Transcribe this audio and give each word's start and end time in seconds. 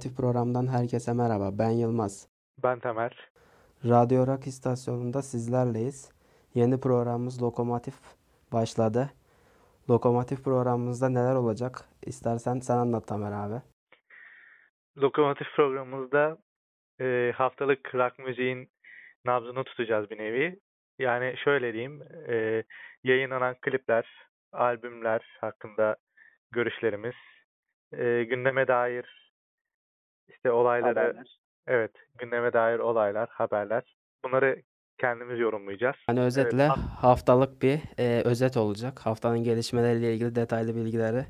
Lokomotif 0.00 0.16
programdan 0.16 0.66
herkese 0.66 1.12
merhaba. 1.12 1.58
Ben 1.58 1.70
Yılmaz. 1.70 2.28
Ben 2.62 2.80
Tamer. 2.80 3.30
Radyo 3.84 4.26
Rock 4.26 4.46
istasyonunda 4.46 5.22
sizlerleyiz. 5.22 6.12
Yeni 6.54 6.80
programımız 6.80 7.42
Lokomotif 7.42 7.94
başladı. 8.52 9.10
Lokomotif 9.90 10.44
programımızda 10.44 11.08
neler 11.08 11.34
olacak? 11.34 11.72
İstersen 12.02 12.60
sen 12.60 12.76
anlat 12.76 13.06
Tamer 13.06 13.32
abi. 13.32 13.62
Lokomotif 14.98 15.46
programımızda 15.56 16.38
e, 17.00 17.32
haftalık 17.36 17.94
rock 17.94 18.18
müziğin 18.18 18.70
nabzını 19.24 19.64
tutacağız 19.64 20.10
bir 20.10 20.18
nevi. 20.18 20.60
Yani 20.98 21.34
şöyle 21.44 21.72
diyeyim, 21.72 22.02
e, 22.28 22.62
yayınlanan 23.04 23.54
klipler, 23.54 24.28
albümler 24.52 25.38
hakkında 25.40 25.96
görüşlerimiz, 26.50 27.14
e, 27.92 28.24
gündeme 28.24 28.68
dair 28.68 29.29
işte 30.30 30.50
olayları, 30.50 30.98
Haberler. 31.00 31.38
evet 31.66 31.90
gündeme 32.18 32.52
dair 32.52 32.78
olaylar, 32.78 33.28
haberler. 33.32 33.96
Bunları 34.24 34.62
kendimiz 34.98 35.38
yorumlayacağız. 35.40 35.96
Yani 36.08 36.20
özetle 36.20 36.62
Evet, 36.62 36.76
haftalık 37.00 37.62
bir 37.62 37.80
e, 37.98 38.22
özet 38.24 38.56
olacak. 38.56 39.00
Haftanın 39.06 39.44
gelişmeleriyle 39.44 40.14
ilgili 40.14 40.34
detaylı 40.34 40.76
bilgileri 40.76 41.24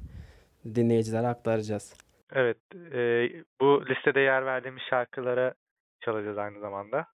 dinleyicilere 0.74 1.26
aktaracağız. 1.26 1.94
Evet, 2.32 2.58
e, 2.92 3.28
bu 3.60 3.86
listede 3.86 4.20
yer 4.20 4.46
verdiğimiz 4.46 4.82
şarkılara 4.90 5.54
çalacağız 6.00 6.38
aynı 6.38 6.60
zamanda. 6.60 7.06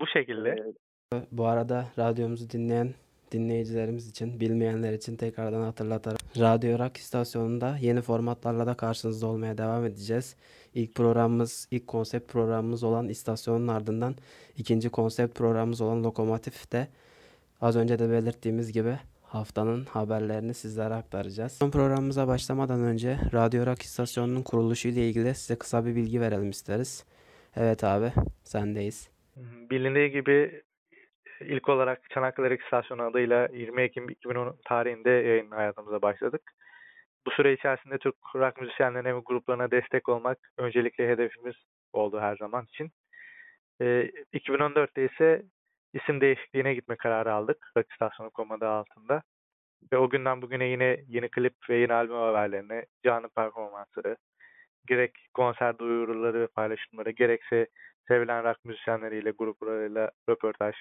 Bu 0.00 0.06
şekilde. 0.06 0.50
Ee, 1.14 1.22
Bu 1.32 1.46
arada 1.46 1.86
radyomuzu 1.98 2.50
dinleyen 2.50 2.94
dinleyicilerimiz 3.32 4.08
için, 4.08 4.40
bilmeyenler 4.40 4.92
için 4.92 5.16
tekrardan 5.16 5.62
hatırlatarım. 5.62 6.18
Radyo 6.38 6.78
Rock 6.78 6.96
istasyonunda 6.96 7.76
yeni 7.80 8.00
formatlarla 8.00 8.66
da 8.66 8.74
karşınızda 8.74 9.26
olmaya 9.26 9.58
devam 9.58 9.84
edeceğiz. 9.84 10.36
İlk 10.74 10.94
programımız, 10.94 11.68
ilk 11.70 11.86
konsept 11.86 12.32
programımız 12.32 12.82
olan 12.82 13.08
istasyonun 13.08 13.68
ardından 13.68 14.14
ikinci 14.56 14.88
konsept 14.88 15.38
programımız 15.38 15.80
olan 15.80 16.04
Lokomotif'te 16.04 16.88
az 17.60 17.76
önce 17.76 17.98
de 17.98 18.10
belirttiğimiz 18.10 18.72
gibi 18.72 18.98
haftanın 19.22 19.84
haberlerini 19.84 20.54
sizlere 20.54 20.94
aktaracağız. 20.94 21.52
Son 21.52 21.70
programımıza 21.70 22.28
başlamadan 22.28 22.80
önce 22.80 23.18
Radyo 23.32 23.66
Rock 23.66 23.82
istasyonunun 23.82 24.42
kuruluşu 24.42 24.88
ile 24.88 25.08
ilgili 25.08 25.34
size 25.34 25.56
kısa 25.56 25.86
bir 25.86 25.96
bilgi 25.96 26.20
verelim 26.20 26.50
isteriz. 26.50 27.04
Evet 27.56 27.84
abi, 27.84 28.12
sendeyiz. 28.44 29.08
Bilindiği 29.70 30.10
gibi 30.10 30.62
ilk 31.42 31.68
olarak 31.68 32.10
Çanakkale 32.10 32.50
Rock 32.50 32.62
İstasyonu 32.62 33.02
adıyla 33.02 33.48
20 33.52 33.82
Ekim 33.82 34.08
2010 34.08 34.56
tarihinde 34.64 35.10
yayın 35.10 35.50
hayatımıza 35.50 36.02
başladık. 36.02 36.42
Bu 37.26 37.30
süre 37.30 37.52
içerisinde 37.52 37.98
Türk 37.98 38.14
rock 38.34 38.60
müzisyenlerine 38.60 39.16
ve 39.16 39.20
gruplarına 39.24 39.70
destek 39.70 40.08
olmak 40.08 40.38
öncelikle 40.58 41.08
hedefimiz 41.08 41.54
oldu 41.92 42.20
her 42.20 42.36
zaman 42.36 42.64
için. 42.64 42.90
Ee, 43.80 44.10
2014'te 44.34 45.04
ise 45.04 45.42
isim 45.92 46.20
değişikliğine 46.20 46.74
gitme 46.74 46.96
kararı 46.96 47.32
aldık 47.32 47.70
Rock 47.76 47.92
İstasyonu 47.92 48.30
komadı 48.30 48.68
altında. 48.68 49.22
Ve 49.92 49.98
o 49.98 50.10
günden 50.10 50.42
bugüne 50.42 50.66
yine 50.66 51.00
yeni 51.08 51.28
klip 51.28 51.54
ve 51.70 51.76
yeni 51.76 51.92
albüm 51.92 52.16
haberlerini, 52.16 52.84
canlı 53.04 53.28
performansları, 53.28 54.16
gerek 54.86 55.28
konser 55.34 55.78
duyuruları 55.78 56.40
ve 56.40 56.46
paylaşımları, 56.46 57.10
gerekse 57.10 57.66
sevilen 58.08 58.44
rock 58.44 58.64
müzisyenleriyle, 58.64 59.30
gruplarıyla 59.30 60.10
röportaj. 60.28 60.74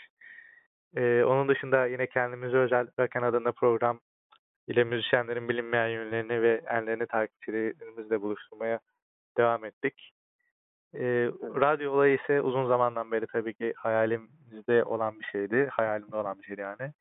Ee, 0.95 1.23
onun 1.23 1.47
dışında 1.47 1.85
yine 1.85 2.07
kendimize 2.07 2.57
özel 2.57 2.87
Rocken 2.99 3.21
adında 3.21 3.51
program 3.51 3.99
ile 4.67 4.83
müzisyenlerin 4.83 5.49
bilinmeyen 5.49 5.87
yönlerini 5.87 6.41
ve 6.41 6.61
enlerini 6.69 7.07
takipçilerimizle 7.07 8.21
buluşturmaya 8.21 8.79
devam 9.37 9.65
ettik. 9.65 10.11
Ee, 10.95 11.31
radyo 11.41 11.91
olayı 11.93 12.17
ise 12.23 12.41
uzun 12.41 12.67
zamandan 12.67 13.11
beri 13.11 13.27
tabii 13.27 13.53
ki 13.53 13.73
hayalimizde 13.77 14.83
olan 14.83 15.19
bir 15.19 15.25
şeydi. 15.25 15.69
Hayalimde 15.71 16.15
olan 16.15 16.39
bir 16.39 16.43
şeydi 16.43 16.61
yani. 16.61 16.93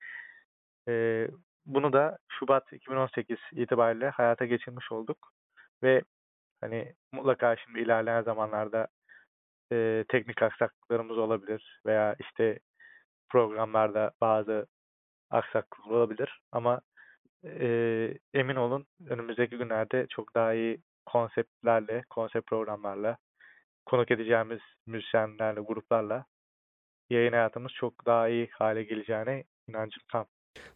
Ee, 0.88 1.28
bunu 1.66 1.92
da 1.92 2.18
Şubat 2.28 2.72
2018 2.72 3.38
itibariyle 3.52 4.10
hayata 4.10 4.44
geçirmiş 4.44 4.92
olduk. 4.92 5.32
Ve 5.82 6.02
hani 6.60 6.94
mutlaka 7.12 7.56
şimdi 7.56 7.80
ilerleyen 7.80 8.22
zamanlarda 8.22 8.88
e, 9.72 10.04
teknik 10.08 10.42
aksaklıklarımız 10.42 11.18
olabilir 11.18 11.80
veya 11.86 12.16
işte 12.20 12.58
programlarda 13.30 14.10
bazı 14.20 14.66
aksaklıklar 15.30 15.90
olabilir 15.90 16.40
ama 16.52 16.80
e, 17.44 17.66
emin 18.34 18.56
olun 18.56 18.86
önümüzdeki 19.06 19.58
günlerde 19.58 20.06
çok 20.10 20.34
daha 20.34 20.54
iyi 20.54 20.80
konseptlerle, 21.06 22.04
konsept 22.10 22.46
programlarla, 22.46 23.16
konuk 23.86 24.10
edeceğimiz 24.10 24.60
müzisyenlerle, 24.86 25.60
gruplarla 25.60 26.24
yayın 27.10 27.32
hayatımız 27.32 27.72
çok 27.72 28.06
daha 28.06 28.28
iyi 28.28 28.48
hale 28.52 28.82
geleceğine 28.84 29.44
inancım 29.68 30.02
tam. 30.12 30.26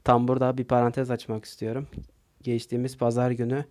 Tam 0.05 0.29
burada 0.29 0.59
bir 0.59 0.65
parantez 0.65 1.11
açmak 1.11 1.45
istiyorum. 1.45 1.89
Geçtiğimiz 2.43 2.99
pazar 2.99 3.31
günü 3.31 3.65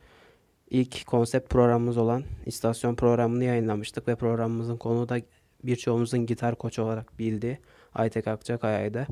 ilk 0.70 1.08
konsept 1.08 1.50
programımız 1.50 1.98
olan 1.98 2.24
istasyon 2.46 2.96
programını 2.96 3.44
yayınlamıştık 3.44 4.08
ve 4.08 4.16
programımızın 4.16 4.78
konuğu 4.78 5.10
da 5.10 5.18
birçoğumuzun 5.64 6.26
gitar 6.26 6.56
koçu 6.56 6.84
olarak 6.84 7.20
bildiği 7.20 7.60
Aytek 7.96 8.28
Akçakaya'ydı. 8.28 9.08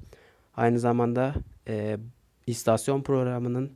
Aynı 0.55 0.79
zamanda 0.79 1.33
e, 1.67 1.97
istasyon 2.47 3.01
programının 3.01 3.71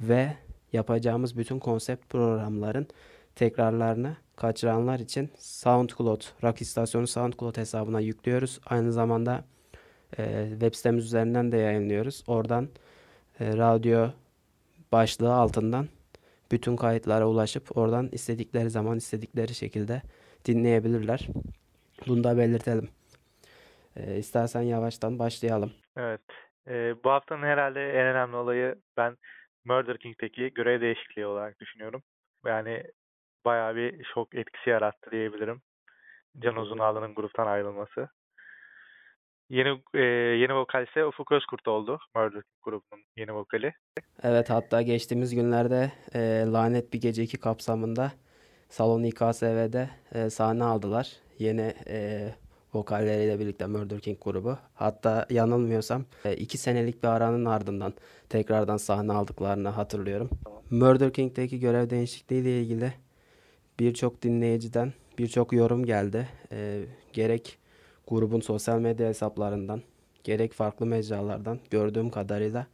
ve 0.00 0.32
yapacağımız 0.72 1.38
bütün 1.38 1.58
konsept 1.58 2.10
programların 2.10 2.86
tekrarlarını 3.34 4.16
kaçıranlar 4.36 4.98
için 4.98 5.30
SoundCloud, 5.38 6.22
Rock 6.42 6.60
İstasyonu 6.60 7.06
SoundCloud 7.06 7.56
hesabına 7.56 8.00
yüklüyoruz. 8.00 8.60
Aynı 8.66 8.92
zamanda 8.92 9.44
e, 10.18 10.48
web 10.50 10.74
sitemiz 10.74 11.04
üzerinden 11.04 11.52
de 11.52 11.56
yayınlıyoruz. 11.56 12.24
Oradan 12.26 12.68
e, 13.40 13.56
radyo 13.56 14.08
başlığı 14.92 15.34
altından 15.34 15.88
bütün 16.52 16.76
kayıtlara 16.76 17.28
ulaşıp 17.28 17.76
oradan 17.76 18.08
istedikleri 18.12 18.70
zaman 18.70 18.96
istedikleri 18.96 19.54
şekilde 19.54 20.02
dinleyebilirler. 20.44 21.28
Bunu 22.06 22.24
da 22.24 22.38
belirtelim. 22.38 22.88
E, 23.96 24.16
istersen 24.16 24.62
yavaştan 24.62 25.18
başlayalım. 25.18 25.72
Evet. 25.96 26.20
Ee, 26.68 26.94
bu 27.04 27.10
haftanın 27.10 27.42
herhalde 27.42 27.90
en 27.90 28.06
önemli 28.06 28.36
olayı 28.36 28.74
ben 28.96 29.16
Murder 29.64 29.98
King'teki 29.98 30.54
görev 30.54 30.80
değişikliği 30.80 31.26
olarak 31.26 31.60
düşünüyorum. 31.60 32.02
Yani 32.46 32.82
bayağı 33.44 33.76
bir 33.76 34.04
şok 34.14 34.34
etkisi 34.34 34.70
yarattı 34.70 35.10
diyebilirim. 35.10 35.62
Can 36.38 36.56
Uzunağlı'nın 36.56 37.14
gruptan 37.14 37.46
ayrılması. 37.46 38.08
Yeni 39.48 39.82
e, 39.94 40.02
yeni 40.40 40.54
vokal 40.54 40.86
ise 40.86 41.04
Ufuk 41.04 41.32
Özkurt 41.32 41.68
oldu. 41.68 41.98
Murder 42.14 42.42
King 42.42 42.62
grubunun 42.62 43.04
yeni 43.16 43.34
vokali. 43.34 43.72
Evet 44.22 44.50
hatta 44.50 44.82
geçtiğimiz 44.82 45.34
günlerde 45.34 45.92
e, 46.14 46.44
Lanet 46.52 46.92
Bir 46.92 47.00
Gece 47.00 47.22
2 47.22 47.40
kapsamında 47.40 48.12
Salon 48.68 49.02
İKSV'de 49.02 49.90
e, 50.14 50.30
sahne 50.30 50.64
aldılar. 50.64 51.12
Yeni 51.38 51.74
e, 51.88 52.28
vokalleriyle 52.76 53.38
birlikte 53.38 53.66
Murder 53.66 54.00
King 54.00 54.18
grubu. 54.24 54.58
Hatta 54.74 55.26
yanılmıyorsam 55.30 56.04
e, 56.24 56.36
iki 56.36 56.58
senelik 56.58 57.02
bir 57.02 57.08
aranın 57.08 57.44
ardından 57.44 57.94
tekrardan 58.28 58.76
sahne 58.76 59.12
aldıklarını 59.12 59.68
hatırlıyorum. 59.68 60.30
Murder 60.70 61.12
King'deki 61.12 61.60
görev 61.60 61.90
değişikliği 61.90 62.40
ile 62.40 62.60
ilgili 62.60 62.92
birçok 63.80 64.22
dinleyiciden 64.22 64.92
birçok 65.18 65.52
yorum 65.52 65.84
geldi. 65.84 66.28
E, 66.52 66.82
gerek 67.12 67.58
grubun 68.08 68.40
sosyal 68.40 68.78
medya 68.78 69.08
hesaplarından 69.08 69.82
gerek 70.24 70.52
farklı 70.52 70.86
mecralardan 70.86 71.58
gördüğüm 71.70 72.10
kadarıyla 72.10 72.66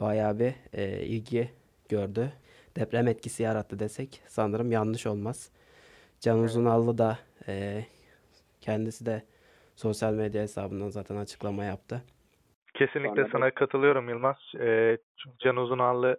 bayağı 0.00 0.38
bir 0.38 0.54
e, 0.72 1.02
ilgi 1.02 1.50
gördü. 1.88 2.32
Deprem 2.76 3.08
etkisi 3.08 3.42
yarattı 3.42 3.78
desek 3.78 4.20
sanırım 4.28 4.72
yanlış 4.72 5.06
olmaz. 5.06 5.48
Can 6.20 6.38
Uzunallı 6.38 6.98
da 6.98 7.18
e, 7.48 7.84
kendisi 8.68 9.06
de 9.06 9.22
sosyal 9.76 10.14
medya 10.14 10.42
hesabından 10.42 10.88
zaten 10.88 11.16
açıklama 11.16 11.64
yaptı. 11.64 12.02
Kesinlikle 12.74 13.22
Sonra 13.22 13.32
sana 13.32 13.50
katılıyorum 13.50 14.08
Yılmaz. 14.08 14.36
Ee, 14.60 14.98
Can 15.38 15.56
Uzunallı 15.56 16.18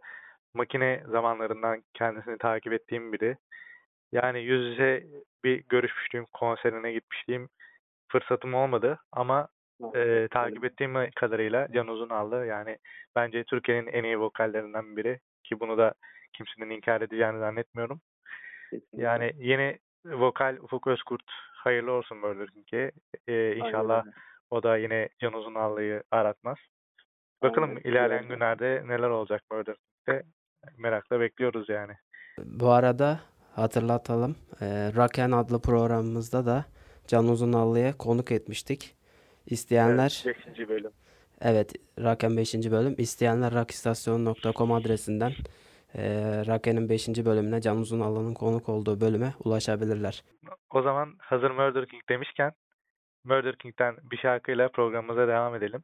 makine 0.53 1.03
zamanlarından 1.07 1.83
kendisini 1.93 2.37
takip 2.37 2.73
ettiğim 2.73 3.13
biri. 3.13 3.37
Yani 4.11 4.39
yüz 4.41 4.71
yüze 4.71 5.03
bir 5.43 5.63
görüşmüştüm, 5.69 6.25
konserine 6.33 6.91
gitmişliğim 6.91 7.49
fırsatım 8.11 8.53
olmadı 8.53 8.99
ama 9.11 9.47
e, 9.95 10.27
takip 10.31 10.65
ettiğim 10.65 10.93
kadarıyla 11.15 11.67
Can 11.73 11.87
Uzunallı 11.87 12.45
yani 12.45 12.77
bence 13.15 13.43
Türkiye'nin 13.43 13.87
en 13.87 14.03
iyi 14.03 14.19
vokallerinden 14.19 14.97
biri 14.97 15.19
ki 15.43 15.59
bunu 15.59 15.77
da 15.77 15.93
kimsenin 16.33 16.69
inkar 16.69 17.01
edeceğini 17.01 17.39
zannetmiyorum. 17.39 18.01
Yani 18.93 19.33
yeni 19.37 19.79
vokal 20.05 20.57
Ufuk 20.61 20.87
Özkurt 20.87 21.23
hayırlı 21.63 21.91
olsun 21.91 22.21
Burger 22.21 22.47
King'e. 22.47 22.91
Ee, 23.27 23.55
inşallah 23.55 24.03
o 24.49 24.63
da 24.63 24.77
yine 24.77 25.09
Can 25.21 25.33
Uzunallı'yı 25.33 26.03
aratmaz. 26.11 26.57
Bakalım 27.43 27.69
Aynen. 27.69 27.81
ilerleyen 27.89 28.27
günlerde 28.27 28.83
neler 28.85 29.09
olacak 29.09 29.41
Burger 29.51 29.75
King'de. 29.75 30.23
Merakla 30.77 31.19
bekliyoruz 31.19 31.69
yani. 31.69 31.93
Bu 32.45 32.69
arada 32.69 33.19
hatırlatalım. 33.55 34.35
E, 34.61 34.65
Rock'n 34.95 35.31
adlı 35.31 35.61
programımızda 35.61 36.45
da 36.45 36.65
Can 37.07 37.27
Uzunallı'ya 37.27 37.97
konuk 37.97 38.31
etmiştik. 38.31 38.95
İsteyenler 39.45 40.23
Evet, 40.25 40.57
5. 40.57 40.69
bölüm. 40.69 40.91
Evet, 41.41 41.73
Raken 41.99 42.37
5. 42.37 42.53
bölüm. 42.71 42.95
İsteyenler 42.97 43.53
rockistasyon.com 43.53 44.71
adresinden 44.71 45.31
e, 45.95 46.01
Rake'nin 46.47 46.89
5. 46.89 47.07
bölümüne 47.07 47.61
Can 47.61 47.77
Uzunalı'nın 47.77 48.33
konuk 48.33 48.69
olduğu 48.69 49.01
bölüme 49.01 49.33
ulaşabilirler. 49.45 50.23
O 50.69 50.81
zaman 50.81 51.15
hazır 51.19 51.51
Murder 51.51 51.85
King 51.85 52.03
demişken 52.09 52.51
Murder 53.23 53.55
King'den 53.55 53.95
bir 54.11 54.17
şarkıyla 54.17 54.69
programımıza 54.69 55.27
devam 55.27 55.55
edelim. 55.55 55.83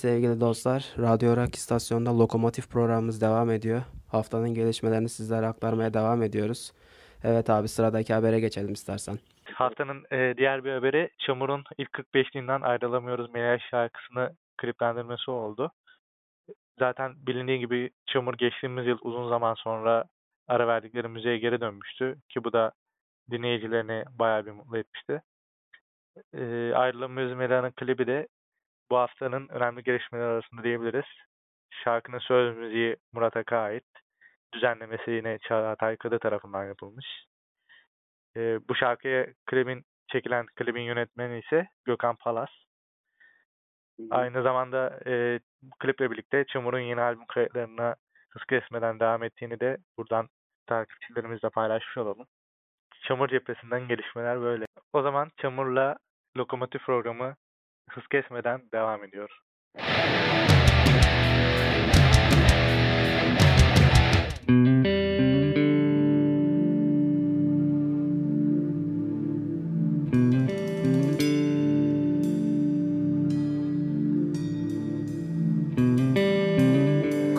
Sevgili 0.00 0.40
dostlar, 0.40 0.82
Radyo 0.98 1.36
Rock 1.36 1.54
istasyonunda 1.54 2.18
Lokomotif 2.18 2.70
programımız 2.70 3.20
devam 3.20 3.50
ediyor. 3.50 3.82
Haftanın 4.08 4.54
gelişmelerini 4.54 5.08
sizlere 5.08 5.46
aktarmaya 5.46 5.94
devam 5.94 6.22
ediyoruz. 6.22 6.72
Evet 7.24 7.50
abi 7.50 7.68
sıradaki 7.68 8.14
habere 8.14 8.40
geçelim 8.40 8.72
istersen. 8.72 9.18
Haftanın 9.54 10.04
e, 10.12 10.34
diğer 10.36 10.64
bir 10.64 10.72
haberi 10.72 11.10
Çamur'un 11.18 11.64
ilk 11.78 11.90
45'liğinden 11.90 12.62
ayrılamıyoruz 12.62 13.30
Meral 13.30 13.58
şarkısını 13.70 14.30
kliplendirmesi 14.56 15.30
oldu. 15.30 15.72
Zaten 16.78 17.12
bilindiği 17.26 17.58
gibi 17.58 17.90
Çamur 18.06 18.34
geçtiğimiz 18.34 18.86
yıl 18.86 18.98
uzun 19.02 19.28
zaman 19.28 19.54
sonra 19.54 20.04
ara 20.48 20.66
verdikleri 20.66 21.08
müziğe 21.08 21.38
geri 21.38 21.60
dönmüştü 21.60 22.16
ki 22.28 22.44
bu 22.44 22.52
da 22.52 22.72
dinleyicilerini 23.30 24.04
bayağı 24.18 24.46
bir 24.46 24.50
mutlu 24.50 24.78
etmişti. 24.78 25.22
E, 26.34 26.72
Ayrılamıyoruz 26.74 27.36
Meral'ın 27.36 27.70
klibi 27.70 28.06
de 28.06 28.28
bu 28.90 28.96
haftanın 28.96 29.48
önemli 29.48 29.82
gelişmeler 29.82 30.24
arasında 30.24 30.62
diyebiliriz. 30.62 31.04
Şarkının 31.84 32.18
söz 32.18 32.56
müziği 32.56 32.96
Murat 33.12 33.36
Ak'a 33.36 33.58
ait. 33.58 33.84
Düzenlemesi 34.54 35.10
yine 35.10 35.38
Çağatay 35.38 35.96
Kadı 35.96 36.18
tarafından 36.18 36.64
yapılmış. 36.64 37.06
E, 38.36 38.68
bu 38.68 38.74
şarkıya 38.74 39.26
klibin 39.46 39.84
çekilen 40.12 40.46
klibin 40.46 40.82
yönetmeni 40.82 41.38
ise 41.38 41.68
Gökhan 41.84 42.16
Palas. 42.16 42.50
Aynı 44.10 44.42
zamanda 44.42 45.00
e, 45.06 45.40
kliple 45.78 46.10
birlikte 46.10 46.44
Çamur'un 46.44 46.80
yeni 46.80 47.00
albüm 47.00 47.26
kayıtlarına 47.26 47.96
hız 48.30 48.44
kesmeden 48.44 49.00
devam 49.00 49.22
ettiğini 49.22 49.60
de 49.60 49.78
buradan 49.98 50.28
takipçilerimizle 50.66 51.48
paylaşmış 51.50 51.98
olalım. 51.98 52.26
Çamur 53.02 53.28
cephesinden 53.28 53.88
gelişmeler 53.88 54.40
böyle. 54.40 54.66
O 54.92 55.02
zaman 55.02 55.30
Çamur'la 55.36 55.96
Lokomotif 56.36 56.86
programı 56.86 57.36
hız 57.94 58.06
kesmeden 58.06 58.62
devam 58.72 59.04
ediyor. 59.04 59.30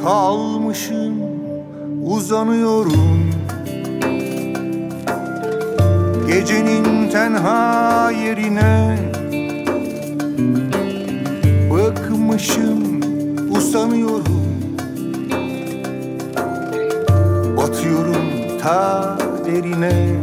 Kalmışım 0.04 1.22
uzanıyorum 2.04 3.32
Gecenin 6.28 7.10
tenha 7.10 8.12
yerine 8.12 8.98
Bıkmışım 12.32 13.02
usanıyorum. 13.58 14.42
Batıyorum 17.58 18.58
ta 18.62 19.18
derine. 19.46 20.16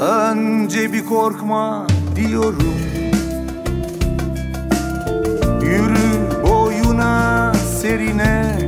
Önce 0.00 0.92
bir 0.92 1.06
korkma 1.06 1.86
diyorum. 2.16 2.74
Yürü 5.62 6.42
boyuna 6.42 7.52
serine. 7.80 8.58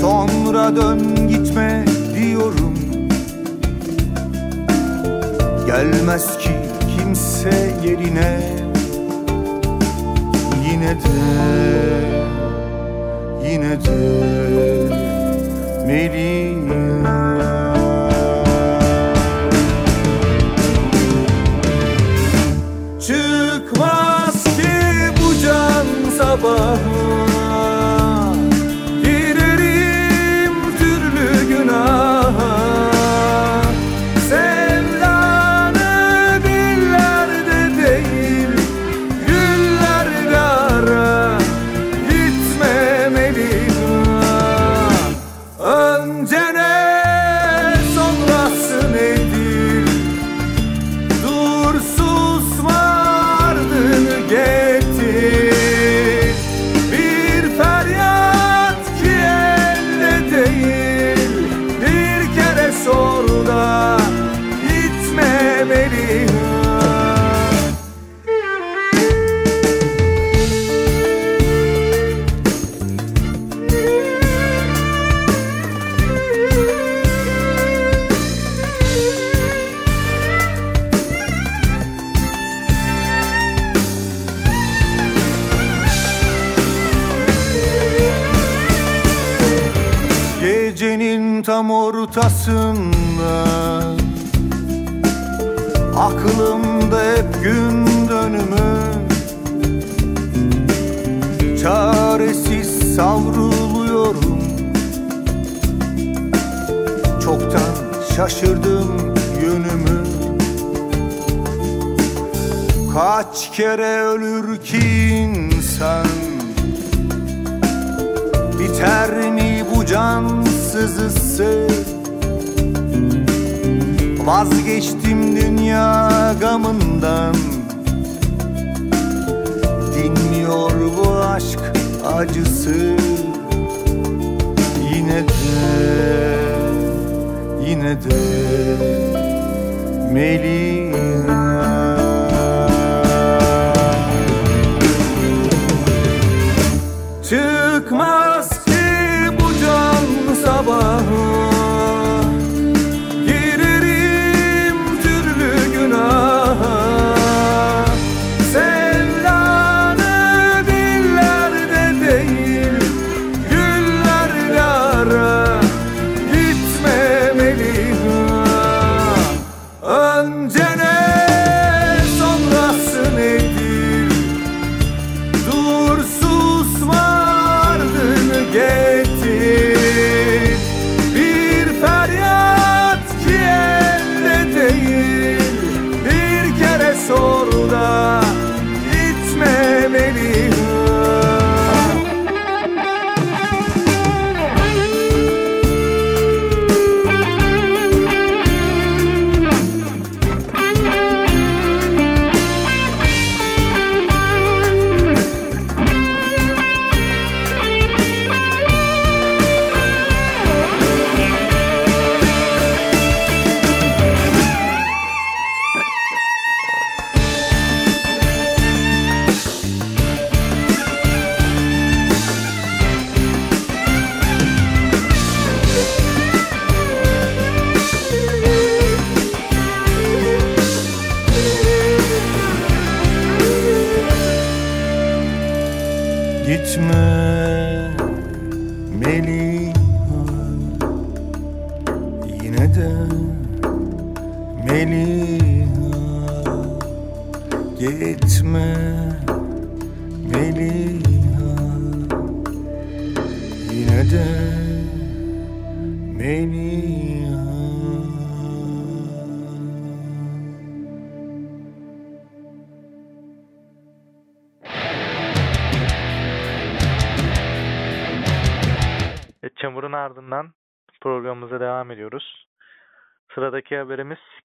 Sonra 0.00 0.76
dön 0.76 1.28
gitme 1.28 1.84
diyorum. 2.14 2.74
Gelmez 5.66 6.38
ki 6.38 6.63
yerine 7.84 8.40
Yine 10.64 10.96
de 11.02 11.08
Yine 13.48 13.78
de 13.84 13.98
Melina 15.86 17.14
Çıkmaz 23.00 24.44
ki 24.44 24.72
bu 25.20 25.28
can 25.42 25.86
sabaha 26.18 26.93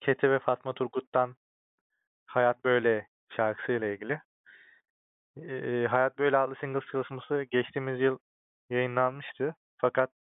Kete 0.01 0.31
ve 0.31 0.39
Fatma 0.39 0.73
Turgut'tan 0.73 1.35
Hayat 2.25 2.63
Böyle 2.63 3.07
şarkısıyla 3.35 3.87
ilgili. 3.87 4.21
E, 5.37 5.87
Hayat 5.87 6.17
Böyle 6.17 6.37
adlı 6.37 6.55
single 6.55 6.79
çalışması 6.91 7.43
geçtiğimiz 7.43 7.99
yıl 8.01 8.19
yayınlanmıştı. 8.69 9.55
Fakat 9.77 10.11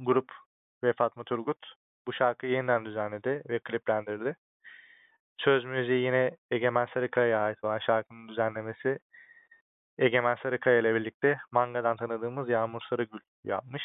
grup 0.00 0.32
ve 0.84 0.92
Fatma 0.92 1.24
Turgut 1.24 1.74
bu 2.06 2.12
şarkıyı 2.12 2.52
yeniden 2.52 2.84
düzenledi 2.84 3.42
ve 3.48 3.58
kliplendirdi. 3.58 4.36
Söz 5.38 5.64
müziği 5.64 6.04
yine 6.04 6.36
Egemen 6.50 6.86
Sarıkaya'ya 6.94 7.40
ait 7.40 7.64
olan 7.64 7.78
şarkının 7.78 8.28
düzenlemesi 8.28 8.98
Egemen 9.98 10.34
Sarıkaya 10.42 10.78
ile 10.80 10.94
birlikte 10.94 11.38
Manga'dan 11.52 11.96
tanıdığımız 11.96 12.48
Yağmur 12.48 12.80
Sarıgül 12.90 13.20
yapmış. 13.44 13.82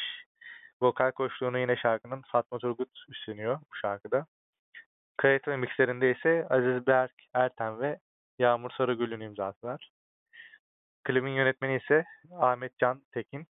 Vokal 0.82 1.10
koçluğunu 1.10 1.58
yine 1.58 1.76
şarkının 1.76 2.22
Fatma 2.32 2.58
Turgut 2.58 3.04
üstleniyor 3.08 3.60
bu 3.60 3.76
şarkıda. 3.76 4.26
Kayıt 5.18 5.48
ve 5.48 5.56
mixlerinde 5.56 6.10
ise 6.10 6.46
Aziz 6.50 6.86
Berk 6.86 7.12
Erten 7.34 7.80
ve 7.80 7.98
Yağmur 8.38 8.70
Sarıgül'ün 8.70 9.20
imzası 9.20 9.66
var. 9.66 9.90
Klibin 11.04 11.30
yönetmeni 11.30 11.76
ise 11.76 12.04
Ahmet 12.40 12.78
Can 12.78 13.02
Tekin. 13.12 13.46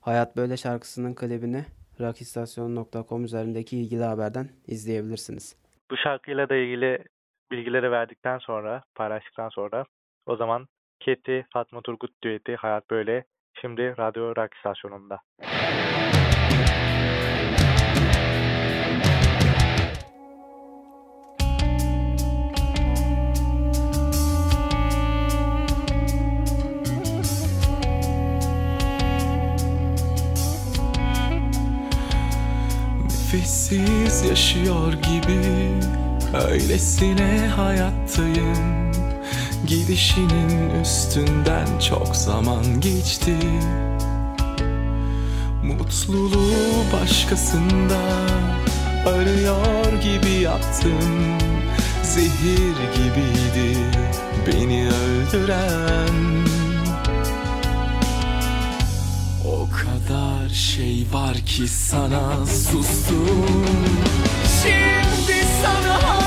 Hayat 0.00 0.36
Böyle 0.36 0.56
şarkısının 0.56 1.14
klibini 1.14 1.64
rockistasyon.com 2.00 3.24
üzerindeki 3.24 3.78
ilgili 3.78 4.02
haberden 4.02 4.48
izleyebilirsiniz. 4.66 5.56
Bu 5.90 5.96
şarkıyla 5.96 6.48
da 6.48 6.54
ilgili 6.54 7.04
bilgileri 7.50 7.90
verdikten 7.90 8.38
sonra, 8.38 8.82
paylaştıktan 8.94 9.48
sonra 9.48 9.84
o 10.26 10.36
zaman 10.36 10.68
Keti 11.00 11.46
Fatma 11.52 11.80
Turgut 11.82 12.22
düeti 12.22 12.56
Hayat 12.56 12.90
Böyle 12.90 13.24
şimdi 13.60 13.94
Radyo 13.98 14.36
Rock 14.36 14.56
Nefessiz 33.42 34.22
yaşıyor 34.30 34.92
gibi 34.92 35.40
Öylesine 36.50 37.48
hayattayım. 37.56 38.92
Gidişinin 39.66 40.80
üstünden 40.82 41.66
çok 41.88 42.16
zaman 42.16 42.80
geçti. 42.80 43.36
Mutluluğu 45.64 46.84
başkasında 46.92 47.98
Arıyor 49.06 49.92
gibi 50.02 50.42
yaptım. 50.42 51.38
Zehir 52.02 52.76
gibiydi 52.94 53.78
beni 54.46 54.88
öldüren 54.88 56.41
kadar 59.82 60.48
şey 60.48 61.06
var 61.12 61.34
ki 61.34 61.68
sana 61.68 62.46
sustum. 62.46 63.46
Şimdi 64.62 65.44
sana 65.62 66.21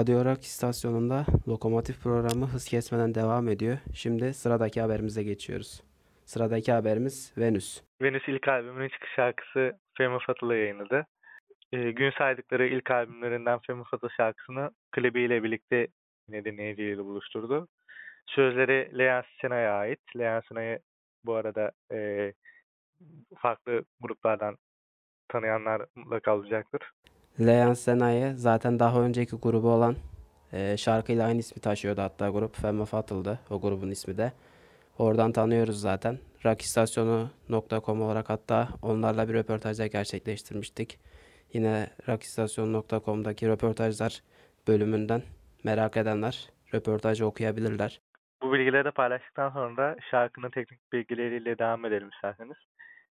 Radyo 0.00 0.24
Rock 0.24 0.42
istasyonunda 0.42 1.24
lokomotif 1.48 2.02
programı 2.02 2.46
hız 2.46 2.64
kesmeden 2.64 3.14
devam 3.14 3.48
ediyor. 3.48 3.78
Şimdi 3.94 4.34
sıradaki 4.34 4.80
haberimize 4.80 5.22
geçiyoruz. 5.22 5.82
Sıradaki 6.24 6.72
haberimiz 6.72 7.34
Venüs. 7.38 7.82
Venüs 8.02 8.22
ilk 8.28 8.48
albümünün 8.48 8.88
çıkış 8.88 9.10
şarkısı 9.16 9.78
Femme 9.98 10.18
Fatale'ı 10.26 10.58
yayınladı. 10.58 11.06
Ee, 11.72 11.90
gün 11.90 12.10
saydıkları 12.10 12.66
ilk 12.66 12.90
albümlerinden 12.90 13.58
Femme 13.66 13.84
Fatale 13.84 14.12
şarkısını 14.16 14.70
klibiyle 14.92 15.42
birlikte 15.42 15.88
yine 16.28 16.44
dinleyicileriyle 16.44 17.04
buluşturdu. 17.04 17.68
Sözleri 18.26 18.98
Leon 18.98 19.22
Sena'ya 19.40 19.72
ait. 19.72 20.00
Leon 20.18 20.42
Sena'yı 20.48 20.78
bu 21.24 21.34
arada 21.34 21.72
e, 21.92 22.32
farklı 23.38 23.84
gruplardan 24.00 24.56
tanıyanlar 25.28 25.82
mutlaka 25.94 26.36
olacaktır. 26.36 26.90
Leon 27.46 27.72
Sena'yı 27.72 28.32
zaten 28.36 28.78
daha 28.78 29.02
önceki 29.02 29.36
grubu 29.36 29.68
olan 29.68 29.96
e, 30.52 30.76
şarkıyla 30.76 31.26
aynı 31.26 31.38
ismi 31.38 31.62
taşıyordu 31.62 32.00
hatta 32.00 32.28
grup 32.28 32.56
Femme 32.56 32.84
Fatale'dı 32.84 33.38
o 33.50 33.60
grubun 33.60 33.90
ismi 33.90 34.18
de. 34.18 34.32
Oradan 34.98 35.32
tanıyoruz 35.32 35.80
zaten. 35.80 36.18
Rockistasyonu.com 36.44 38.02
olarak 38.02 38.30
hatta 38.30 38.68
onlarla 38.82 39.28
bir 39.28 39.34
röportajda 39.34 39.86
gerçekleştirmiştik. 39.86 40.98
Yine 41.52 41.90
rockistasyonu.com'daki 42.08 43.48
röportajlar 43.48 44.20
bölümünden 44.68 45.22
merak 45.64 45.96
edenler 45.96 46.48
röportajı 46.74 47.26
okuyabilirler. 47.26 48.00
Bu 48.42 48.52
bilgileri 48.52 48.84
de 48.84 48.90
paylaştıktan 48.90 49.50
sonra 49.50 49.76
da 49.76 49.96
şarkının 50.10 50.50
teknik 50.50 50.92
bilgileriyle 50.92 51.58
devam 51.58 51.84
edelim 51.84 52.08
isterseniz. 52.08 52.56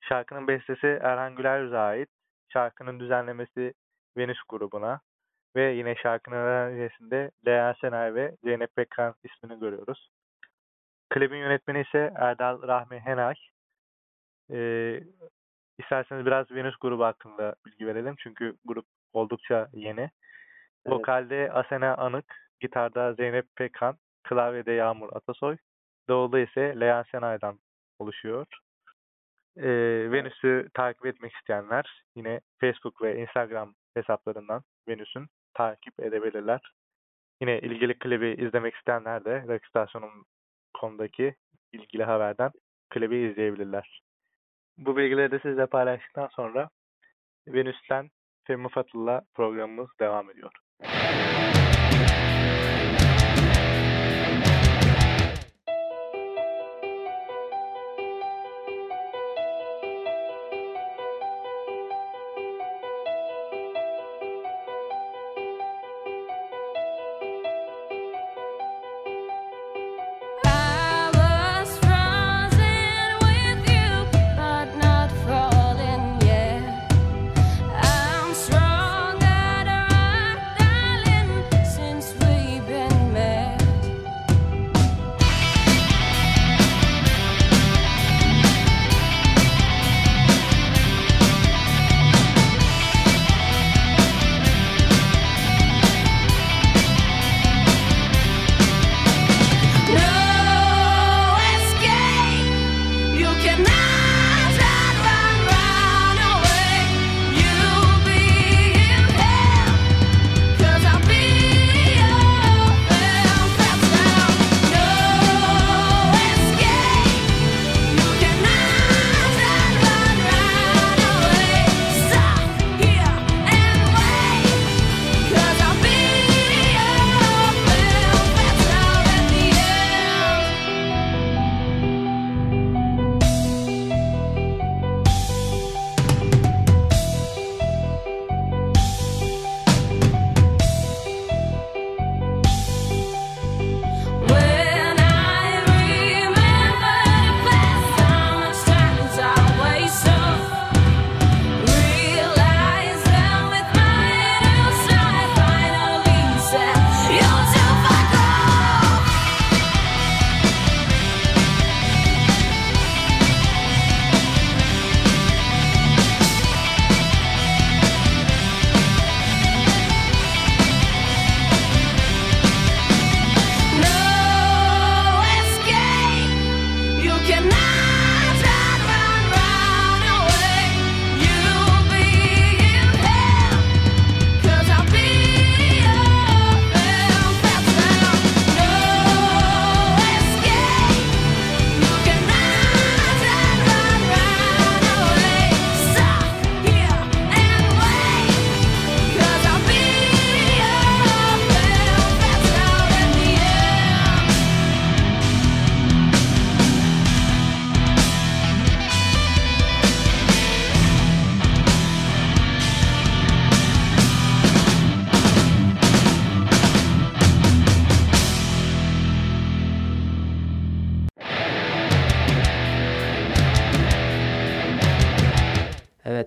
Şarkının 0.01 0.49
bestesi 0.49 0.87
Erhan 0.87 1.37
Güler 1.37 1.73
ait. 1.73 2.09
Şarkının 2.53 3.01
düzenlemesi 3.01 3.75
Venüs 4.17 4.39
grubuna. 4.49 5.01
Ve 5.57 5.73
yine 5.73 5.95
şarkının 5.95 6.37
aranjesinde 6.37 7.31
Lea 7.47 7.75
Senay 7.81 8.15
ve 8.15 8.37
Zeynep 8.45 8.77
Pekkan 8.77 9.15
ismini 9.25 9.61
görüyoruz. 9.61 10.09
Klibin 11.11 11.37
yönetmeni 11.37 11.81
ise 11.81 12.13
Erdal 12.17 12.63
Rahmi 12.63 13.01
Henay. 13.01 13.35
Ee, 14.51 15.01
isterseniz 15.79 16.27
biraz 16.27 16.51
Venüs 16.51 16.77
grubu 16.77 17.05
hakkında 17.05 17.55
bilgi 17.67 17.87
verelim. 17.87 18.15
Çünkü 18.19 18.57
grup 18.65 18.87
oldukça 19.13 19.69
yeni. 19.73 20.11
Vokalde 20.87 21.53
Asena 21.53 21.97
Anık, 21.97 22.35
gitarda 22.61 23.15
Zeynep 23.15 23.47
Pekkan, 23.57 23.97
klavyede 24.23 24.73
Yağmur 24.73 25.17
Atasoy, 25.17 25.57
davulda 26.09 26.39
ise 26.39 26.81
Leyan 26.81 27.03
Senay'dan 27.03 27.59
oluşuyor. 27.99 28.47
Ee, 29.57 30.13
Venüs'ü 30.13 30.69
takip 30.75 31.07
etmek 31.07 31.33
isteyenler 31.33 32.05
yine 32.17 32.41
Facebook 32.61 33.03
ve 33.03 33.17
Instagram 33.17 33.75
hesaplarından 33.95 34.63
Venüs'ün 34.89 35.27
takip 35.55 36.01
edebilirler. 36.01 36.61
Yine 37.41 37.59
ilgili 37.59 37.99
klibi 37.99 38.47
izlemek 38.47 38.75
isteyenler 38.75 39.25
de 39.25 39.45
Rockstation'un 39.49 40.25
konudaki 40.75 41.35
ilgili 41.73 42.05
haberden 42.05 42.51
klibi 42.91 43.17
izleyebilirler. 43.17 44.03
Bu 44.79 44.97
bilgileri 44.97 45.31
de 45.31 45.39
sizle 45.39 45.67
paylaştıktan 45.67 46.29
sonra 46.29 46.69
Venüs'ten 47.49 48.11
Femme 48.47 48.69
Fatale'la 48.69 49.23
programımız 49.35 49.89
devam 50.01 50.31
ediyor. 50.31 50.53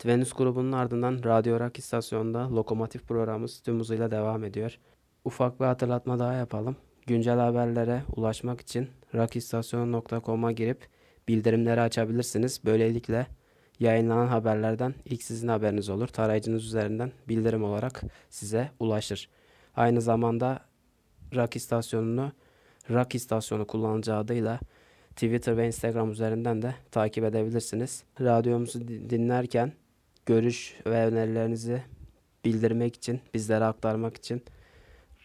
Venüs 0.08 0.34
grubunun 0.34 0.72
ardından 0.72 1.24
Radyo 1.24 1.60
Rock 1.60 1.80
istasyonunda 1.80 2.50
lokomotif 2.56 3.08
programımız 3.08 3.60
tüm 3.60 3.80
hızıyla 3.80 4.12
devam 4.12 4.44
ediyor. 4.44 4.80
ufak 5.26 5.60
bir 5.60 5.66
hatırlatma 5.66 6.20
daha 6.20 6.34
yapalım. 6.34 6.76
Güncel 7.08 7.38
haberlere 7.40 8.04
ulaşmak 8.16 8.62
için 8.62 8.88
rakistasyonu.com'a 9.16 10.52
girip 10.52 10.88
bildirimleri 11.28 11.82
açabilirsiniz. 11.82 12.62
Böylelikle 12.66 13.28
yayınlanan 13.80 14.28
haberlerden 14.28 14.94
ilk 15.06 15.24
sizin 15.24 15.48
haberiniz 15.48 15.90
olur. 15.90 16.08
Tarayıcınız 16.08 16.66
üzerinden 16.66 17.12
bildirim 17.28 17.64
olarak 17.64 18.02
size 18.30 18.72
ulaşır. 18.80 19.30
Aynı 19.76 20.02
zamanda 20.02 20.60
Rock 21.36 21.56
istasyonunu 21.56 22.32
Rock 22.90 23.16
istasyonu 23.16 23.68
kullanıcı 23.68 24.16
adıyla 24.16 24.60
Twitter 25.10 25.58
ve 25.58 25.68
Instagram 25.68 26.12
üzerinden 26.12 26.62
de 26.62 26.76
takip 26.92 27.24
edebilirsiniz. 27.24 28.04
Radyomuzu 28.22 28.88
di- 28.88 29.10
dinlerken 29.10 29.74
görüş 30.28 30.76
ve 30.86 31.06
önerilerinizi 31.06 31.84
bildirmek 32.46 32.96
için, 32.96 33.22
bizlere 33.34 33.64
aktarmak 33.64 34.18
için 34.18 34.44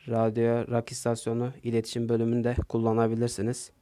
Radyo 0.09 0.67
Rock 0.75 0.93
istasyonu 0.93 1.53
iletişim 1.63 2.09
bölümünde 2.09 2.55
kullanabilirsiniz. 2.69 3.73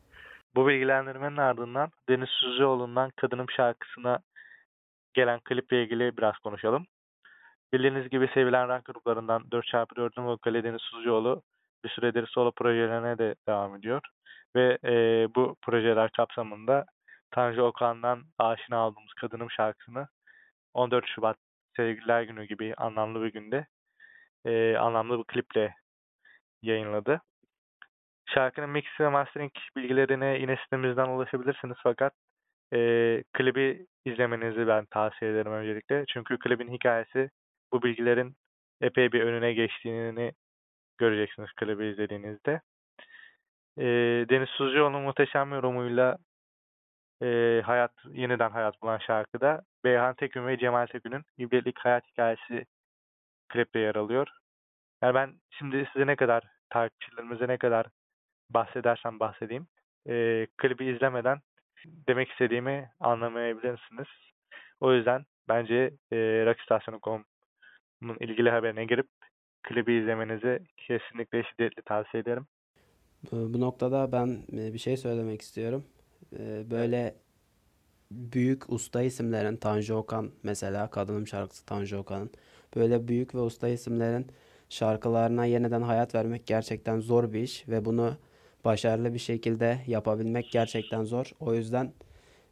Bu 0.54 0.68
bilgilendirmenin 0.68 1.36
ardından 1.36 1.90
Deniz 2.08 2.28
Suzioğlu'ndan 2.28 3.10
Kadınım 3.16 3.50
şarkısına 3.50 4.18
gelen 5.14 5.40
kliple 5.40 5.82
ilgili 5.82 6.16
biraz 6.16 6.38
konuşalım. 6.38 6.86
Bildiğiniz 7.72 8.08
gibi 8.10 8.28
sevilen 8.34 8.68
rock 8.68 8.84
gruplarından 8.84 9.42
4x4'ün 9.42 10.26
vokali 10.26 10.64
Deniz 10.64 10.82
Suzioğlu 10.82 11.42
bir 11.84 11.88
süredir 11.88 12.26
solo 12.26 12.52
projelerine 12.52 13.18
de 13.18 13.34
devam 13.48 13.76
ediyor. 13.76 14.00
Ve 14.56 14.78
eee, 14.84 15.28
bu 15.36 15.56
projeler 15.62 16.10
kapsamında 16.10 16.84
Tanju 17.30 17.62
Okan'dan 17.62 18.22
aşina 18.38 18.86
olduğumuz 18.86 19.12
Kadınım 19.14 19.50
şarkısını 19.50 20.06
14 20.74 21.06
Şubat 21.06 21.36
Sevgililer 21.76 22.22
Günü 22.22 22.44
gibi 22.46 22.74
anlamlı 22.76 23.22
bir 23.22 23.32
günde 23.32 23.66
eee, 24.46 24.76
anlamlı 24.76 25.18
bir 25.18 25.24
kliple 25.24 25.74
yayınladı. 26.62 27.20
Şarkının 28.34 28.70
mix 28.70 28.84
ve 29.00 29.08
mastering 29.08 29.52
bilgilerine 29.76 30.38
yine 30.40 30.56
sitemizden 30.64 31.08
ulaşabilirsiniz 31.08 31.76
fakat 31.82 32.12
eee, 32.72 33.24
klibi 33.32 33.86
izlemenizi 34.04 34.66
ben 34.68 34.86
tavsiye 34.86 35.30
ederim 35.32 35.52
öncelikle. 35.52 36.04
Çünkü 36.08 36.38
klibin 36.38 36.72
hikayesi 36.72 37.30
bu 37.72 37.82
bilgilerin 37.82 38.34
epey 38.80 39.12
bir 39.12 39.22
önüne 39.22 39.52
geçtiğini 39.52 40.32
göreceksiniz 40.98 41.50
klibi 41.56 41.86
izlediğinizde. 41.86 42.60
Eee 43.76 44.28
Deniz 44.28 44.48
Suzcuoğlu'nun 44.48 45.02
muhteşem 45.02 45.52
yorumuyla 45.52 46.18
eee, 47.22 47.62
hayat 47.64 47.92
yeniden 48.12 48.50
hayat 48.50 48.82
bulan 48.82 48.98
şarkıda 48.98 49.62
Beyhan 49.84 50.14
Tekün 50.14 50.46
ve 50.46 50.58
Cemal 50.58 50.86
Tekün'ün 50.86 51.24
ibretlik 51.38 51.78
hayat 51.78 52.04
hikayesi 52.06 52.64
klipte 53.48 53.78
yer 53.78 53.94
alıyor. 53.94 54.28
Yani 55.02 55.14
ben 55.14 55.34
şimdi 55.50 55.88
size 55.92 56.06
ne 56.06 56.16
kadar 56.16 56.42
takipçilerimize 56.70 57.48
ne 57.48 57.58
kadar 57.58 57.86
bahsedersem 58.50 59.20
bahsedeyim. 59.20 59.66
eee, 60.06 60.46
klibi 60.56 60.84
izlemeden 60.94 61.38
demek 61.86 62.30
istediğimi 62.30 62.90
anlamayabilirsiniz. 63.00 64.08
O 64.80 64.92
yüzden 64.94 65.24
bence 65.48 65.90
eee 66.12 66.46
Rockstasyonu.com'un 66.46 68.16
ilgili 68.20 68.50
haberine 68.50 68.84
girip 68.84 69.06
klibi 69.62 69.94
izlemenizi 69.94 70.58
kesinlikle 70.76 71.42
şiddetle 71.42 71.82
tavsiye 71.82 72.20
ederim. 72.20 72.46
Bu 73.32 73.60
noktada 73.60 74.12
ben 74.12 74.28
e, 74.52 74.72
bir 74.72 74.78
şey 74.78 74.96
söylemek 74.96 75.40
istiyorum. 75.42 75.84
E, 76.38 76.70
Böyle 76.70 77.14
büyük 78.10 78.72
usta 78.72 79.02
isimlerin 79.02 79.56
Tanju 79.56 79.94
Okan 79.94 80.30
mesela 80.42 80.90
kadınım 80.90 81.26
şarkısı 81.26 81.66
Tanju 81.66 81.98
Okan'ın 81.98 82.30
böyle 82.76 83.08
büyük 83.08 83.34
ve 83.34 83.38
usta 83.38 83.68
isimlerin 83.68 84.26
şarkılarına 84.68 85.44
yeniden 85.44 85.82
hayat 85.82 86.14
vermek 86.14 86.46
gerçekten 86.46 87.00
zor 87.00 87.32
bir 87.32 87.40
iş 87.40 87.68
ve 87.68 87.84
bunu 87.84 88.16
başarılı 88.64 89.14
bir 89.14 89.18
şekilde 89.18 89.78
yapabilmek 89.86 90.50
gerçekten 90.52 91.04
zor. 91.04 91.30
O 91.40 91.54
yüzden 91.54 91.92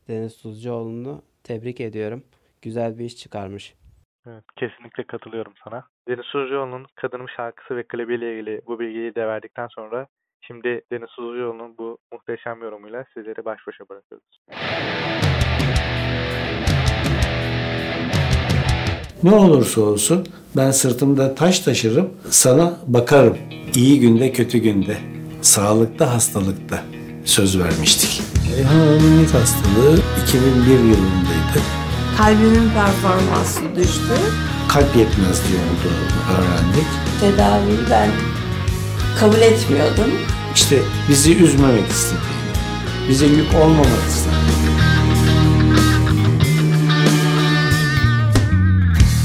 Deniz 0.08 0.42
Tuzcuoğlu'nu 0.42 1.22
tebrik 1.44 1.80
ediyorum. 1.80 2.24
Güzel 2.62 2.98
bir 2.98 3.04
iş 3.04 3.16
çıkarmış. 3.16 3.74
Evet, 4.26 4.44
kesinlikle 4.56 5.04
katılıyorum 5.04 5.52
sana. 5.64 5.84
Deniz 6.08 6.26
Suzcuoğlu'nun 6.26 6.86
Kadınım 6.94 7.28
şarkısı 7.36 7.76
ve 7.76 7.82
klibiyle 7.82 8.34
ilgili 8.34 8.60
bu 8.66 8.78
bilgiyi 8.78 9.14
de 9.14 9.26
verdikten 9.26 9.66
sonra 9.66 10.06
şimdi 10.40 10.82
Deniz 10.92 11.10
Suzcuoğlu'nun 11.10 11.78
bu 11.78 11.98
muhteşem 12.12 12.62
yorumuyla 12.62 13.04
sizleri 13.14 13.44
baş 13.44 13.60
başa 13.66 13.88
bırakıyoruz. 13.88 14.38
Ne 19.22 19.34
olursa 19.34 19.80
olsun 19.80 20.26
ben 20.56 20.70
sırtımda 20.70 21.34
taş 21.34 21.58
taşırım, 21.58 22.08
sana 22.30 22.76
bakarım. 22.86 23.36
İyi 23.74 24.00
günde 24.00 24.32
kötü 24.32 24.58
günde, 24.58 24.96
sağlıkta 25.42 26.14
hastalıkta 26.14 26.82
söz 27.24 27.58
vermiştik. 27.58 28.22
Reyhan 28.56 28.70
Hanım'ın 28.70 29.24
ilk 29.24 29.34
hastalığı 29.34 29.98
2001 30.28 30.70
yılındaydı. 30.70 31.60
Kalbimin 32.18 32.70
performansı 32.70 33.60
düştü. 33.76 34.14
Kalp 34.68 34.96
yetmezliği 34.96 35.58
olduğunu 35.58 36.38
öğrendik. 36.38 36.86
Tedaviyi 37.20 37.78
ben 37.90 38.10
kabul 39.20 39.38
etmiyordum. 39.40 40.10
İşte 40.54 40.78
bizi 41.08 41.36
üzmemek 41.36 41.88
istedi. 41.88 42.20
Bize 43.08 43.26
yük 43.26 43.54
olmamak 43.54 44.08
istedi. 44.08 44.34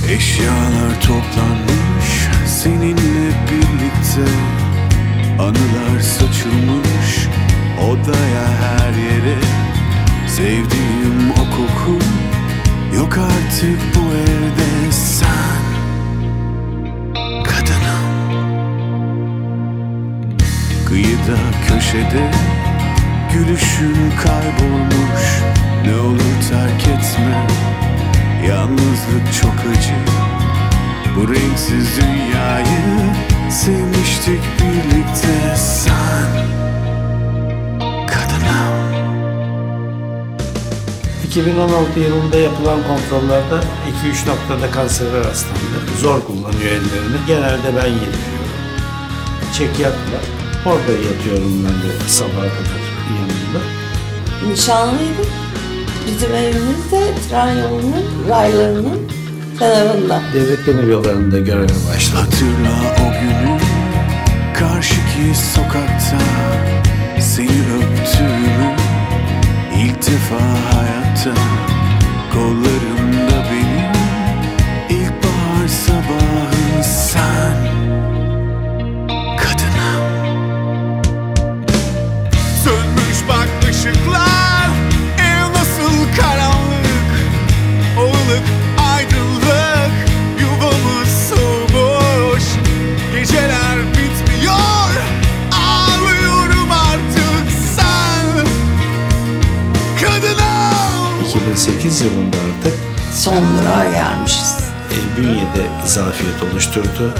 Eşyalar 0.10 1.02
toplanmış 1.02 2.30
seninle 2.48 3.30
birlikte. 3.52 4.32
Anılar 5.40 6.00
saçılmış 6.02 7.28
odaya 7.82 8.48
her 8.62 8.94
yere. 8.94 9.38
Sevdiğim 10.28 11.32
o 11.32 11.56
koku 11.56 12.00
yok 12.96 13.18
artık 13.18 13.80
bu 13.96 14.14
evde. 14.14 14.92
Sen 14.92 15.64
Kadınım. 17.44 18.44
Kıyıda 20.86 21.40
köşede 21.68 22.32
gülüşün 23.34 24.12
kaybolmuş. 24.24 25.44
Ne 25.86 25.96
olur 25.96 26.50
terk 26.50 26.88
etme 26.88 27.48
Yalnızlık 28.48 29.34
çok 29.42 29.54
acı 29.72 29.96
Bu 31.16 31.34
renksiz 31.34 31.98
dünyayı 32.02 33.14
Sevmiştik 33.52 34.42
birlikte 34.60 35.56
sen 35.56 36.48
Kadınım 38.08 38.74
2016 41.28 42.00
yılında 42.00 42.38
yapılan 42.38 42.80
kontrollerde 42.88 43.56
2-3 44.06 44.30
noktada 44.30 44.72
kansere 44.72 45.20
rastlandı. 45.20 45.98
Zor 46.00 46.22
kullanıyor 46.22 46.72
ellerini. 46.72 47.18
Genelde 47.28 47.76
ben 47.76 47.88
yediriyorum. 47.88 48.54
Çek 49.58 49.80
yatma. 49.80 50.18
Orada 50.66 50.92
yatıyorum 50.92 51.66
ben 51.66 51.74
de 51.90 52.10
sabaha 52.10 52.34
kadar 52.36 52.82
yanında. 53.20 53.66
Nişanlıydım. 54.52 55.43
Bizim 56.08 56.36
evimiz 56.36 56.92
de 56.92 57.14
tren 57.30 57.58
yolunun 57.58 58.06
raylarının 58.30 59.00
kenarında. 59.60 60.22
Devlet 60.34 60.68
demir 60.68 60.88
yollarında 60.88 61.40
göreve 61.40 61.68
başladım. 61.90 62.20
Hatırla 62.20 62.96
o 63.02 63.12
günü 63.22 63.60
Karşıki 64.54 65.40
sokakta 65.56 66.18
Seni 67.20 67.48
öptüğümü 67.48 68.76
ilk 69.78 69.98
defa 70.08 70.40
hayatta 70.76 71.42
Kollarımda 72.34 72.93
2008 101.54 102.02
yılında 102.02 102.38
artık 102.38 102.74
Son 103.16 103.34
durağa 103.36 103.84
gelmişiz. 103.92 104.56
e, 104.92 105.18
bünyede 105.18 105.68
zafiyet 105.86 106.44
oluşturdu. 106.52 107.14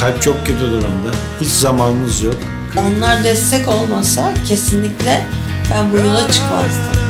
Kalp 0.00 0.22
çok 0.22 0.46
kötü 0.46 0.60
durumda. 0.60 1.10
Hiç 1.40 1.48
zamanımız 1.48 2.22
yok. 2.22 2.34
Onlar 2.76 3.24
destek 3.24 3.68
olmasa 3.68 4.30
kesinlikle 4.48 5.26
ben 5.74 5.92
bu 5.92 5.96
yola 5.96 6.32
çıkmazdım. 6.32 7.07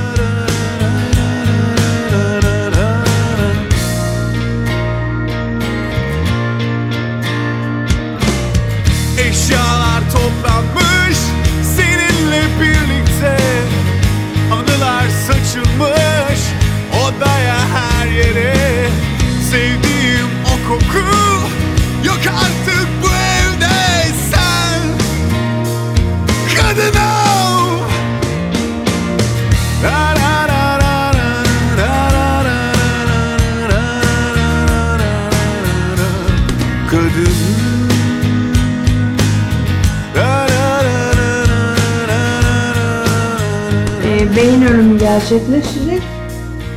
e, 44.04 44.36
Beyin 44.36 44.62
ölümü 44.62 44.98
gerçekleşecek 44.98 46.02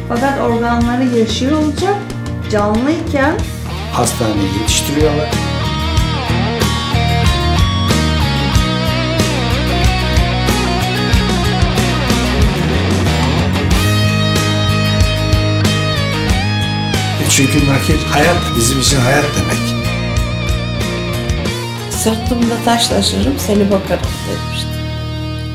fakat 0.09 0.39
organları 0.41 1.03
yaşıyor 1.03 1.51
olacak 1.51 1.95
canlıyken 2.51 3.35
Hastaneye 4.01 4.47
yetiştiriyorlar. 4.61 5.25
E 5.25 5.29
Çünkü 17.29 17.69
nakil 17.69 17.97
hayat, 18.11 18.35
bizim 18.57 18.79
için 18.79 18.99
hayat 18.99 19.25
demek. 19.37 19.57
sırtımda 21.91 22.63
taş 22.65 22.91
seni 23.39 23.71
bakarım 23.71 24.03
demişti. 24.29 24.67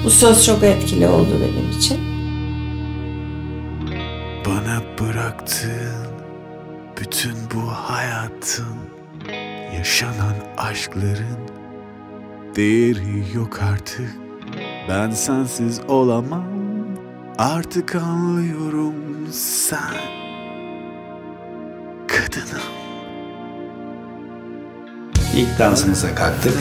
Bu 0.05 0.11
söz 0.11 0.45
çok 0.45 0.63
etkili 0.63 1.09
oldu 1.09 1.31
benim 1.41 1.79
için. 1.79 2.16
Aşkların 10.67 11.39
Değeri 12.57 13.35
yok 13.35 13.61
artık 13.63 14.17
Ben 14.89 15.11
sensiz 15.11 15.81
olamam 15.89 16.45
Artık 17.39 17.95
anlıyorum 17.95 18.95
sen 19.33 19.79
Kadınım 22.09 22.63
İlk 25.37 25.59
dansımıza 25.59 26.15
kalktık. 26.15 26.55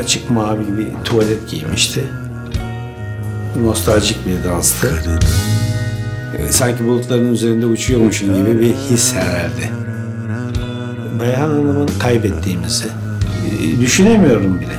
Açık 0.00 0.30
mavi 0.30 0.78
bir 0.78 1.04
tuvalet 1.04 1.50
giymişti. 1.50 2.04
Nostaljik 3.62 4.26
bir 4.26 4.44
danstı. 4.44 5.02
Sanki 6.50 6.86
bulutların 6.86 7.32
üzerinde 7.32 7.66
uçuyormuşum 7.66 8.34
gibi 8.34 8.60
bir 8.60 8.74
his 8.74 9.14
herhalde. 9.14 9.91
Beyhan 11.20 11.50
Hanım'ın 11.50 11.86
kaybettiğimizi 11.98 12.88
e, 12.88 13.80
düşünemiyorum 13.80 14.60
bile. 14.60 14.72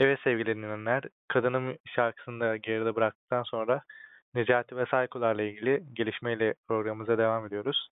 Evet 0.00 0.18
sevgili 0.24 0.50
Kadınım 1.28 1.76
şarkısını 1.86 2.40
da 2.40 2.56
geride 2.56 2.96
bıraktıktan 2.96 3.42
sonra 3.42 3.82
Necati 4.34 4.76
ve 4.76 4.86
Saykolar'la 4.86 5.42
ilgili 5.42 5.84
gelişmeyle 5.92 6.54
programımıza 6.68 7.18
devam 7.18 7.46
ediyoruz. 7.46 7.88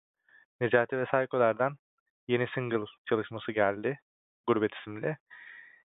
Necati 0.60 0.98
ve 0.98 1.06
Saykolar'dan 1.10 1.76
yeni 2.28 2.46
single 2.54 2.84
çalışması 3.08 3.52
geldi, 3.52 3.98
Gurbet 4.46 4.74
isimli. 4.74 5.16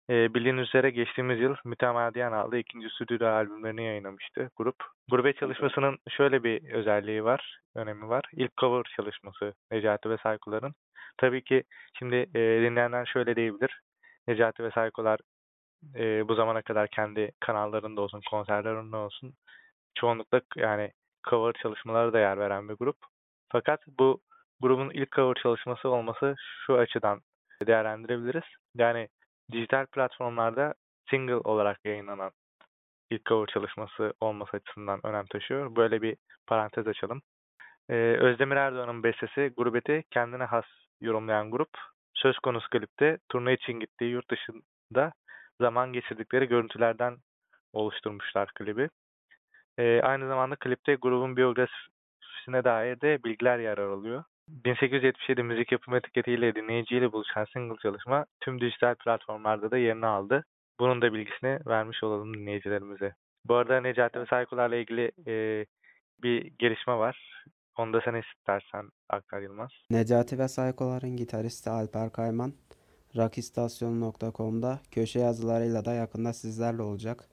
Ee, 0.09 0.33
bildiğiniz 0.33 0.67
üzere 0.67 0.89
geçtiğimiz 0.89 1.39
yıl 1.39 1.55
Mütemadiyen 1.65 2.31
adlı 2.31 2.57
ikinci 2.57 2.89
stüdyo 2.89 3.27
albümlerini 3.27 3.85
yayınlamıştı 3.85 4.49
grup. 4.55 4.75
Gurbet 5.09 5.37
çalışmasının 5.37 5.97
şöyle 6.09 6.43
bir 6.43 6.71
özelliği 6.73 7.23
var, 7.23 7.59
önemi 7.75 8.09
var. 8.09 8.23
İlk 8.33 8.57
cover 8.57 8.83
çalışması 8.95 9.53
Necati 9.71 10.09
ve 10.09 10.17
Saykolar'ın. 10.17 10.73
Tabii 11.17 11.43
ki 11.43 11.63
şimdi 11.99 12.15
e, 12.15 12.39
dinleyenler 12.39 13.05
şöyle 13.05 13.35
diyebilir. 13.35 13.81
Necati 14.27 14.63
ve 14.63 14.71
Saykolar 14.71 15.19
e, 15.95 16.27
bu 16.27 16.35
zamana 16.35 16.61
kadar 16.61 16.87
kendi 16.87 17.31
kanallarında 17.39 18.01
olsun, 18.01 18.21
konserlerinde 18.29 18.95
olsun 18.95 19.33
çoğunlukla 19.95 20.41
yani 20.55 20.91
cover 21.29 21.53
çalışmaları 21.53 22.13
da 22.13 22.19
yer 22.19 22.37
veren 22.39 22.69
bir 22.69 22.73
grup. 22.73 22.97
Fakat 23.49 23.87
bu 23.99 24.21
grubun 24.61 24.89
ilk 24.89 25.11
cover 25.11 25.35
çalışması 25.43 25.89
olması 25.89 26.35
şu 26.65 26.77
açıdan 26.77 27.21
değerlendirebiliriz. 27.67 28.43
Yani 28.75 29.07
dijital 29.51 29.85
platformlarda 29.85 30.73
single 31.09 31.35
olarak 31.35 31.85
yayınlanan 31.85 32.31
ilk 33.09 33.25
cover 33.25 33.47
çalışması 33.47 34.13
olması 34.21 34.57
açısından 34.57 34.99
önem 35.05 35.25
taşıyor. 35.25 35.75
Böyle 35.75 36.01
bir 36.01 36.17
parantez 36.47 36.87
açalım. 36.87 37.21
Ee, 37.89 37.93
Özdemir 38.19 38.55
Erdoğan'ın 38.55 39.03
bestesi 39.03 39.51
Gurbet'i 39.57 40.03
kendine 40.11 40.43
has 40.43 40.65
yorumlayan 41.01 41.51
grup 41.51 41.69
söz 42.13 42.39
konusu 42.39 42.69
klipte 42.69 43.17
turne 43.29 43.53
için 43.53 43.73
gittiği 43.73 44.11
yurt 44.11 44.31
dışında 44.31 45.13
zaman 45.61 45.93
geçirdikleri 45.93 46.45
görüntülerden 46.45 47.17
oluşturmuşlar 47.73 48.51
klibi. 48.55 48.89
Ee, 49.78 50.01
aynı 50.01 50.28
zamanda 50.28 50.55
klipte 50.55 50.95
grubun 50.95 51.38
biyografisine 51.38 52.63
dair 52.63 53.01
de 53.01 53.24
bilgiler 53.24 53.59
yer 53.59 53.78
alıyor. 53.78 54.24
1877 54.47 55.43
müzik 55.43 55.71
yapım 55.71 55.95
etiketiyle 55.95 56.55
dinleyiciyle 56.55 57.11
buluşan 57.11 57.45
single 57.53 57.76
çalışma 57.82 58.26
tüm 58.41 58.61
dijital 58.61 58.95
platformlarda 58.95 59.71
da 59.71 59.78
yerini 59.78 60.05
aldı. 60.05 60.45
Bunun 60.80 61.01
da 61.01 61.13
bilgisini 61.13 61.59
vermiş 61.67 62.03
olalım 62.03 62.34
dinleyicilerimize. 62.34 63.13
Bu 63.45 63.55
arada 63.55 63.82
Necati 63.82 64.19
ve 64.19 64.26
Saykolar'la 64.26 64.76
ilgili 64.76 65.11
e, 65.28 65.65
bir 66.24 66.53
gelişme 66.59 66.93
var. 66.97 67.43
Onu 67.78 67.93
da 67.93 68.01
sen 68.05 68.21
istersen 68.21 68.89
aktar 69.09 69.41
Yılmaz. 69.41 69.69
Necati 69.89 70.39
ve 70.39 70.47
Saykolar'ın 70.47 71.17
gitaristi 71.17 71.69
Alper 71.69 72.11
Kayman, 72.11 72.53
rockistasyonu.com'da 73.17 74.80
köşe 74.91 75.19
yazılarıyla 75.19 75.86
da 75.86 75.93
yakında 75.93 76.34
sizlerle 76.34 76.82
olacak. 76.82 77.32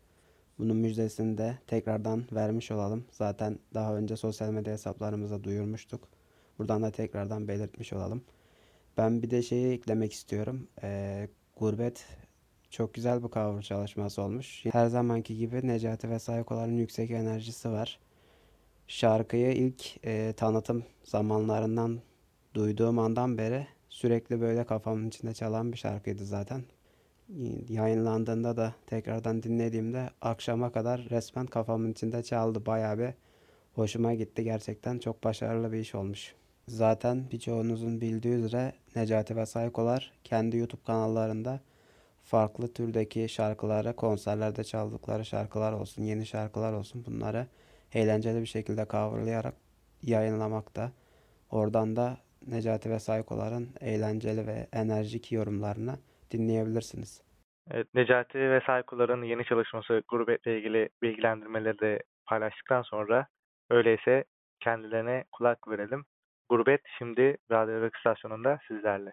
Bunun 0.60 0.76
müjdesini 0.76 1.38
de 1.38 1.58
tekrardan 1.66 2.24
vermiş 2.32 2.70
olalım. 2.70 3.04
Zaten 3.10 3.58
daha 3.74 3.96
önce 3.96 4.16
sosyal 4.16 4.50
medya 4.50 4.72
hesaplarımıza 4.72 5.44
duyurmuştuk. 5.44 6.08
Buradan 6.58 6.82
da 6.82 6.90
tekrardan 6.90 7.48
belirtmiş 7.48 7.92
olalım. 7.92 8.22
Ben 8.96 9.22
bir 9.22 9.30
de 9.30 9.42
şeyi 9.42 9.72
eklemek 9.72 10.12
istiyorum. 10.12 10.68
Ee, 10.82 11.28
Gurbet 11.56 12.06
çok 12.70 12.94
güzel 12.94 13.22
bir 13.24 13.28
cover 13.28 13.62
çalışması 13.62 14.22
olmuş. 14.22 14.64
Her 14.72 14.86
zamanki 14.86 15.36
gibi 15.36 15.66
Necati 15.66 16.10
ve 16.10 16.18
Saykolar'ın 16.18 16.76
yüksek 16.76 17.10
enerjisi 17.10 17.70
var. 17.70 17.98
Şarkıyı 18.86 19.52
ilk 19.52 20.06
e, 20.06 20.32
tanıtım 20.36 20.84
zamanlarından 21.04 22.00
duyduğum 22.54 22.98
andan 22.98 23.38
beri 23.38 23.66
sürekli 23.88 24.40
böyle 24.40 24.64
kafamın 24.64 25.08
içinde 25.08 25.34
çalan 25.34 25.72
bir 25.72 25.78
şarkıydı 25.78 26.24
zaten. 26.24 26.62
Yayınlandığında 27.68 28.56
da 28.56 28.74
tekrardan 28.86 29.42
dinlediğimde 29.42 30.10
akşama 30.20 30.72
kadar 30.72 31.00
resmen 31.10 31.46
kafamın 31.46 31.92
içinde 31.92 32.22
çaldı. 32.22 32.66
Bayağı 32.66 32.98
bir 32.98 33.10
hoşuma 33.74 34.14
gitti. 34.14 34.44
Gerçekten 34.44 34.98
çok 34.98 35.24
başarılı 35.24 35.72
bir 35.72 35.78
iş 35.78 35.94
olmuş. 35.94 36.34
Zaten 36.68 37.24
birçoğunuzun 37.32 38.00
bildiği 38.00 38.34
üzere 38.34 38.72
Necati 38.96 39.36
ve 39.36 39.46
Saykolar 39.46 40.12
kendi 40.24 40.56
YouTube 40.56 40.82
kanallarında 40.86 41.60
farklı 42.22 42.72
türdeki 42.72 43.28
şarkıları, 43.28 43.96
konserlerde 43.96 44.64
çaldıkları 44.64 45.24
şarkılar 45.24 45.72
olsun, 45.72 46.02
yeni 46.02 46.26
şarkılar 46.26 46.72
olsun 46.72 47.04
bunları 47.06 47.46
eğlenceli 47.94 48.40
bir 48.40 48.46
şekilde 48.46 48.86
coverlayarak 48.90 49.54
yayınlamakta. 50.02 50.92
Oradan 51.50 51.96
da 51.96 52.18
Necati 52.46 52.90
ve 52.90 52.98
Saykolar'ın 52.98 53.68
eğlenceli 53.80 54.46
ve 54.46 54.66
enerjik 54.72 55.32
yorumlarını 55.32 55.98
dinleyebilirsiniz. 56.30 57.22
Evet, 57.70 57.86
Necati 57.94 58.38
ve 58.38 58.60
Saykolar'ın 58.66 59.22
yeni 59.22 59.44
çalışması 59.44 60.02
Gurbet'le 60.08 60.46
ilgili 60.46 60.88
bilgilendirmeleri 61.02 61.78
de 61.78 62.02
paylaştıktan 62.26 62.82
sonra 62.82 63.26
öyleyse 63.70 64.24
kendilerine 64.60 65.24
kulak 65.32 65.68
verelim. 65.68 66.04
Gurbet 66.48 66.80
şimdi 66.98 67.36
Radyo 67.50 67.88
istasyonunda 67.96 68.58
sizlerle. 68.68 69.12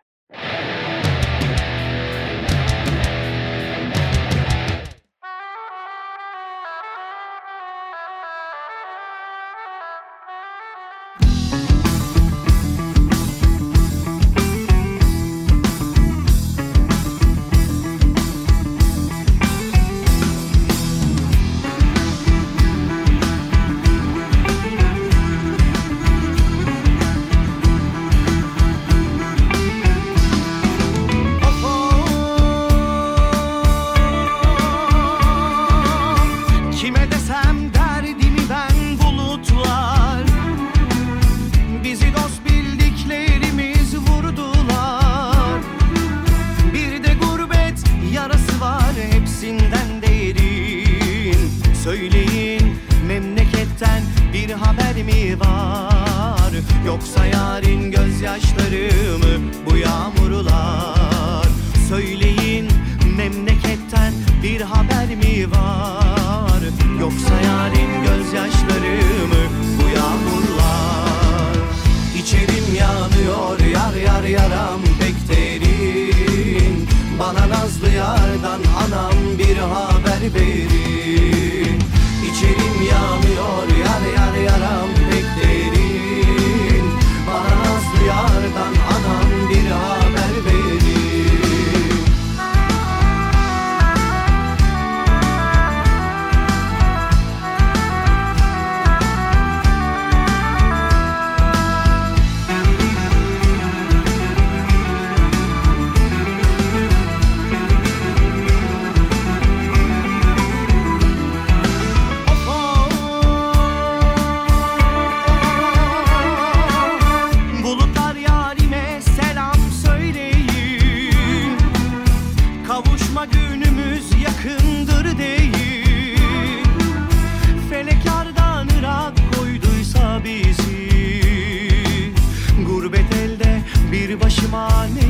Bir 134.47 135.06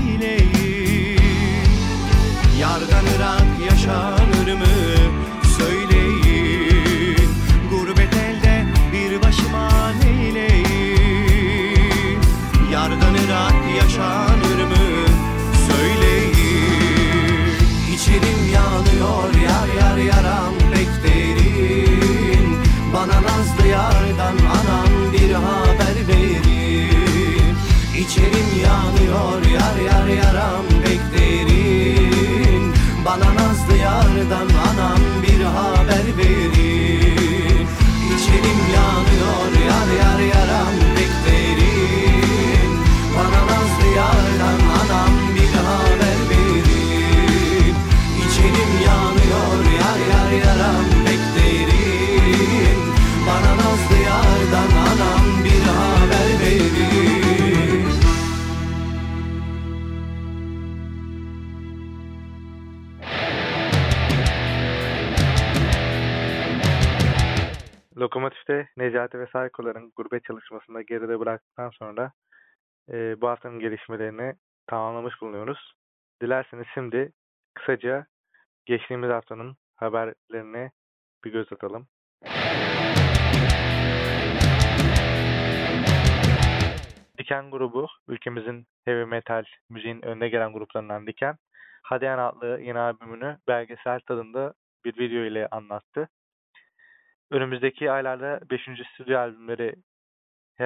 Lokomotif'te 68.28 68.70
Necati 68.78 69.20
ve 69.20 69.28
Saykolar'ın 69.28 69.92
gurbet 69.96 70.24
çalışmasında 70.24 70.82
geride 70.82 71.20
bıraktıktan 71.20 71.70
sonra 71.70 72.12
e, 72.92 73.22
bu 73.22 73.28
haftanın 73.28 73.60
gelişmelerini 73.60 74.36
tamamlamış 74.68 75.22
bulunuyoruz. 75.22 75.74
Dilerseniz 76.22 76.66
şimdi 76.74 77.12
kısaca 77.54 78.06
geçtiğimiz 78.66 79.10
haftanın 79.10 79.56
haberlerine 79.76 80.72
bir 81.24 81.32
göz 81.32 81.54
atalım. 81.54 81.88
Diken 87.18 87.52
grubu 87.52 87.88
ülkemizin 88.08 88.68
heavy 88.86 89.06
metal 89.06 89.44
müziğin 89.70 90.06
önde 90.06 90.30
gelen 90.30 90.54
gruplarından 90.54 91.08
Diken, 91.08 91.38
Hadeyan 91.84 92.20
adlı 92.20 92.62
yeni 92.62 92.80
albümünü 92.80 93.38
belgesel 93.48 94.00
tadında 94.00 94.54
bir 94.86 94.98
video 94.98 95.24
ile 95.24 95.48
anlattı. 95.48 96.10
Önümüzdeki 97.32 97.92
aylarda 97.92 98.40
5. 98.52 98.62
stüdyo 98.94 99.20
albümleri 99.20 99.76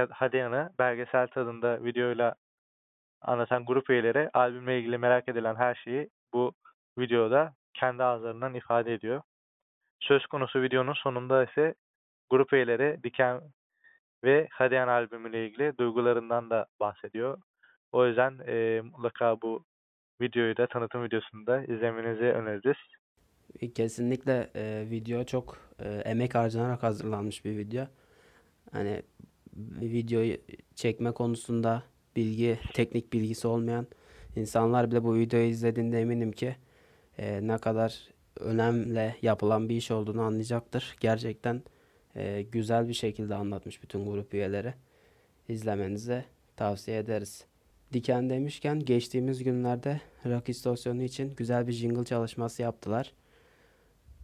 Hadeyan'ı 0.10 0.70
belgesel 0.80 1.28
tadında 1.28 1.84
videoyla 1.84 2.36
anlatan 3.22 3.66
grup 3.66 3.90
üyeleri 3.90 4.30
albümle 4.34 4.80
ilgili 4.80 4.98
merak 4.98 5.30
edilen 5.30 5.56
her 5.56 5.76
şeyi 5.76 6.10
bu 6.34 6.54
videoda 6.98 7.54
kendi 7.74 8.04
ağızlarından 8.04 8.54
ifade 8.54 8.94
ediyor. 8.94 9.22
Söz 10.00 10.26
konusu 10.26 10.62
videonun 10.62 10.94
sonunda 10.94 11.44
ise 11.44 11.76
grup 12.30 12.54
üyeleri 12.54 13.04
Diken 13.04 13.42
ve 14.24 14.48
Hadeyan 14.52 14.88
albümüyle 14.88 15.46
ilgili 15.48 15.78
duygularından 15.78 16.50
da 16.50 16.66
bahsediyor. 16.80 17.38
O 17.92 18.08
yüzden 18.08 18.40
e, 18.48 18.82
mutlaka 18.82 19.42
bu 19.42 19.66
videoyu 20.22 20.58
da 20.58 20.68
tanıtım 20.68 21.04
videosunu 21.04 21.48
da 21.48 21.64
izlemenizi 21.64 22.24
öneririz. 22.24 22.78
Kesinlikle 23.76 24.50
e, 24.56 24.86
video 24.90 25.24
çok 25.24 25.58
e, 25.80 25.90
emek 25.90 26.36
harcanarak 26.36 26.84
hazırlanmış 26.84 27.46
bir 27.46 27.58
video. 27.58 27.86
Hani 28.72 29.02
videoyu 29.82 30.38
çekme 30.76 31.12
konusunda 31.12 31.84
bilgi, 32.16 32.60
teknik 32.74 33.14
bilgisi 33.14 33.48
olmayan 33.48 33.88
insanlar 34.36 34.92
bile 34.92 35.04
bu 35.04 35.16
videoyu 35.16 35.48
izlediğinde 35.48 36.02
eminim 36.02 36.32
ki 36.32 36.56
e, 37.18 37.48
ne 37.48 37.58
kadar 37.58 38.10
önemle 38.40 39.16
yapılan 39.22 39.70
bir 39.70 39.76
iş 39.76 39.92
olduğunu 39.92 40.22
anlayacaktır. 40.22 40.96
Gerçekten 41.00 41.64
e, 42.16 42.42
güzel 42.42 42.88
bir 42.88 42.94
şekilde 42.94 43.36
anlatmış 43.36 43.84
bütün 43.84 44.06
grup 44.06 44.34
üyeleri. 44.34 44.74
İzlemenizi 45.50 46.26
tavsiye 46.56 46.98
ederiz. 46.98 47.46
Diken 47.94 48.30
demişken 48.30 48.80
geçtiğimiz 48.80 49.44
günlerde 49.44 50.02
rock 50.26 50.50
istasyonu 50.50 51.04
için 51.04 51.36
güzel 51.36 51.68
bir 51.68 51.74
jingle 51.74 52.06
çalışması 52.06 52.62
yaptılar. 52.62 53.14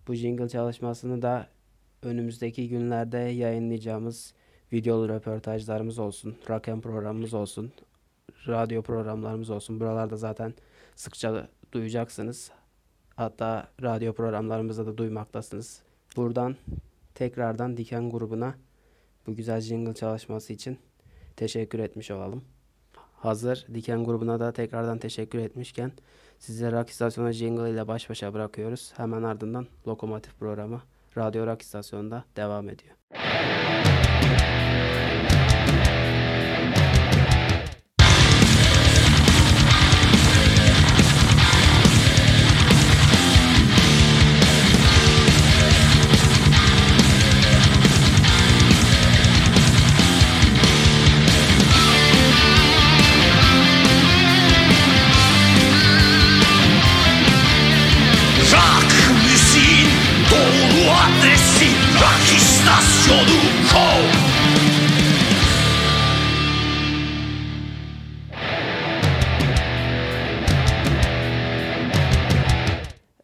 Bu 0.08 0.14
jingle 0.14 0.50
çalışmasını 0.50 1.22
da 1.22 1.48
önümüzdeki 2.04 2.70
günlerde 2.70 3.18
yayınlayacağımız 3.18 4.34
videolu 4.74 5.10
röportajlarımız 5.10 6.00
olsun, 6.00 6.36
rock'n'roll 6.50 6.82
programımız 6.82 7.34
olsun, 7.34 7.72
radyo 8.48 8.82
programlarımız 8.82 9.50
olsun. 9.50 9.80
Buralarda 9.80 10.16
zaten 10.16 10.54
sıkça 10.96 11.48
duyacaksınız. 11.72 12.52
Hatta 13.16 13.68
radyo 13.82 14.14
programlarımızda 14.14 14.86
da 14.86 14.98
duymaktasınız. 14.98 15.82
Buradan 16.16 16.56
tekrardan 17.16 17.78
Diken 17.78 18.10
grubuna 18.10 18.56
bu 19.28 19.36
güzel 19.36 19.62
jingle 19.62 19.94
çalışması 19.94 20.54
için 20.54 20.78
teşekkür 21.36 21.80
etmiş 21.80 22.12
olalım. 22.12 22.44
Hazır 23.14 23.68
Diken 23.74 24.04
grubuna 24.04 24.40
da 24.40 24.54
tekrardan 24.54 24.98
teşekkür 24.98 25.40
etmişken 25.40 25.92
size 26.40 26.72
Rock 26.72 26.90
İstasyonu 26.90 27.32
jingle 27.32 27.70
ile 27.72 27.88
baş 27.88 28.10
başa 28.10 28.34
bırakıyoruz. 28.34 28.94
Hemen 28.98 29.24
ardından 29.24 29.68
Lokomotif 29.88 30.40
programı 30.40 30.82
Radyo 31.18 31.48
Rock 31.48 31.62
İstasyonu'nda 31.62 32.24
devam 32.36 32.70
ediyor. 32.70 32.96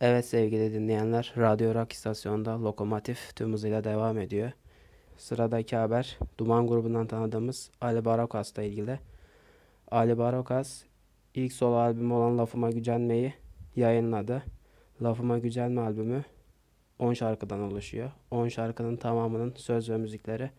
Evet 0.05 0.25
sevgili 0.25 0.73
dinleyenler, 0.73 1.33
Radyo 1.37 1.75
Rock 1.75 1.91
istasyonunda 1.91 2.63
Lokomotif 2.63 3.35
tüm 3.35 3.53
hızıyla 3.53 3.83
devam 3.83 4.17
ediyor. 4.19 4.51
Sıradaki 5.17 5.75
haber, 5.75 6.19
Duman 6.37 6.67
grubundan 6.67 7.07
tanıdığımız 7.07 7.71
Ali 7.81 8.05
Barokas'la 8.05 8.63
ilgili. 8.63 8.99
Ali 9.91 10.17
Barokas, 10.17 10.83
ilk 11.33 11.53
solo 11.53 11.75
albümü 11.75 12.13
olan 12.13 12.37
Lafıma 12.37 12.71
Gücenme'yi 12.71 13.33
yayınladı. 13.75 14.43
Lafıma 15.03 15.37
Gücenme 15.37 15.81
albümü 15.81 16.23
10 16.99 17.13
şarkıdan 17.13 17.59
oluşuyor. 17.59 18.11
10 18.31 18.47
şarkının 18.47 18.95
tamamının 18.95 19.53
söz 19.57 19.89
ve 19.89 19.97
müzikleri 19.97 20.49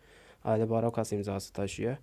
Ali 0.45 0.71
Barokas 0.71 1.13
imzası 1.13 1.53
taşıyor. 1.53 1.97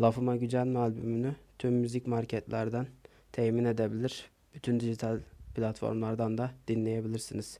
Lafıma 0.00 0.36
Gücenme 0.36 0.78
albümünü 0.78 1.34
tüm 1.58 1.72
müzik 1.72 2.06
marketlerden 2.06 2.86
temin 3.32 3.64
edebilir. 3.64 4.30
Bütün 4.54 4.80
dijital 4.80 5.18
platformlardan 5.54 6.38
da 6.38 6.50
dinleyebilirsiniz. 6.68 7.58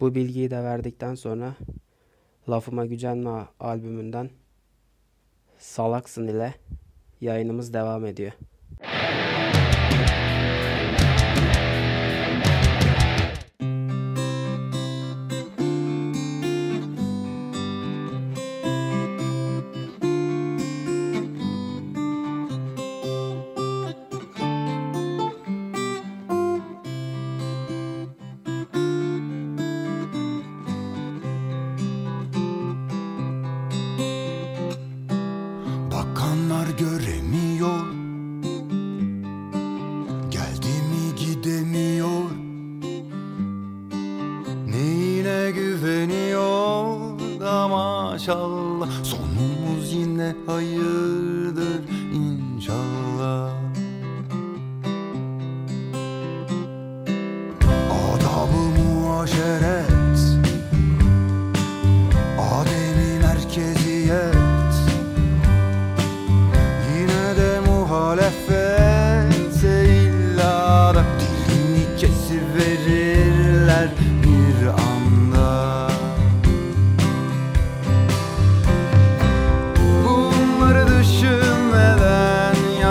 Bu 0.00 0.14
bilgiyi 0.14 0.50
de 0.50 0.62
verdikten 0.62 1.14
sonra 1.14 1.54
Lafıma 2.48 2.86
Gücenme 2.86 3.46
albümünden 3.60 4.30
Salaksın 5.58 6.28
ile 6.28 6.54
yayınımız 7.20 7.74
devam 7.74 8.06
ediyor. 8.06 8.32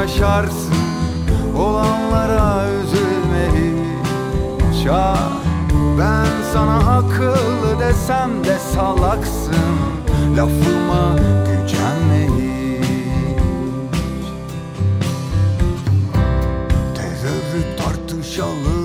Yaşarsın. 0.09 0.73
Olanlara 1.57 2.65
üzülme 2.69 3.49
hiç 3.55 4.87
Ah, 4.91 5.29
Ben 5.99 6.25
sana 6.53 6.77
akıllı 6.97 7.79
desem 7.79 8.43
de 8.43 8.57
salaksın. 8.75 9.55
Lafıma 10.37 11.15
gücenme 11.45 12.27
hiç 12.27 13.39
Terörü 16.95 17.75
tartışalım 17.77 18.78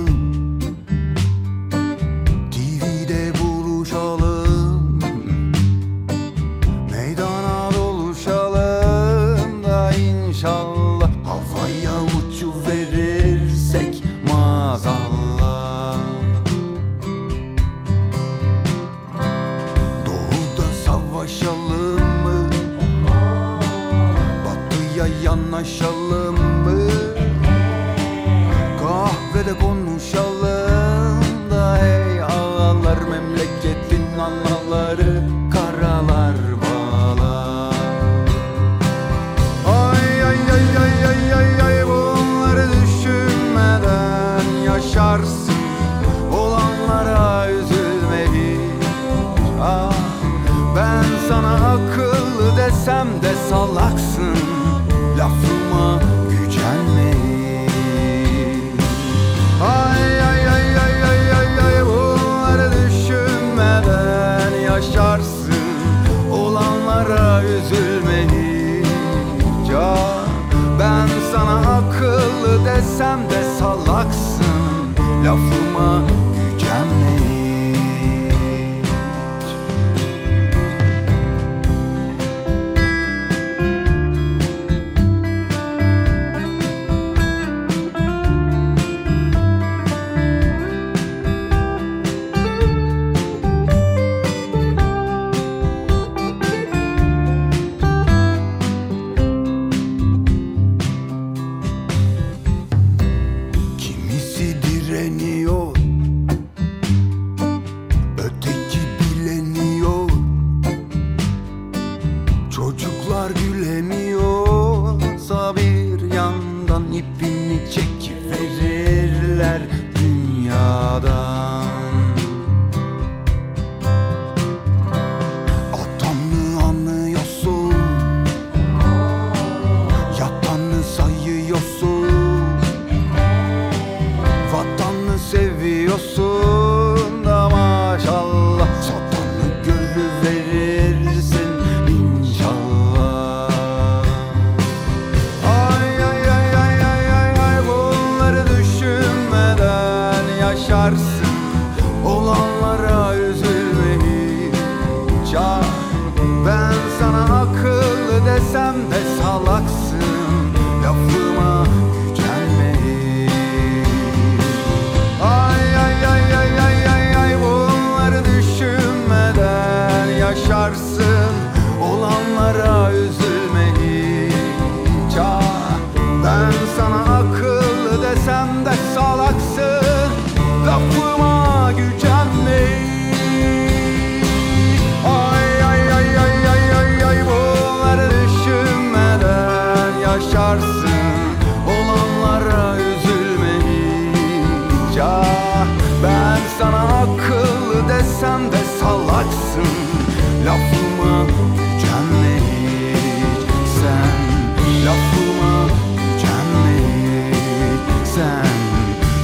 Sen 208.14 208.46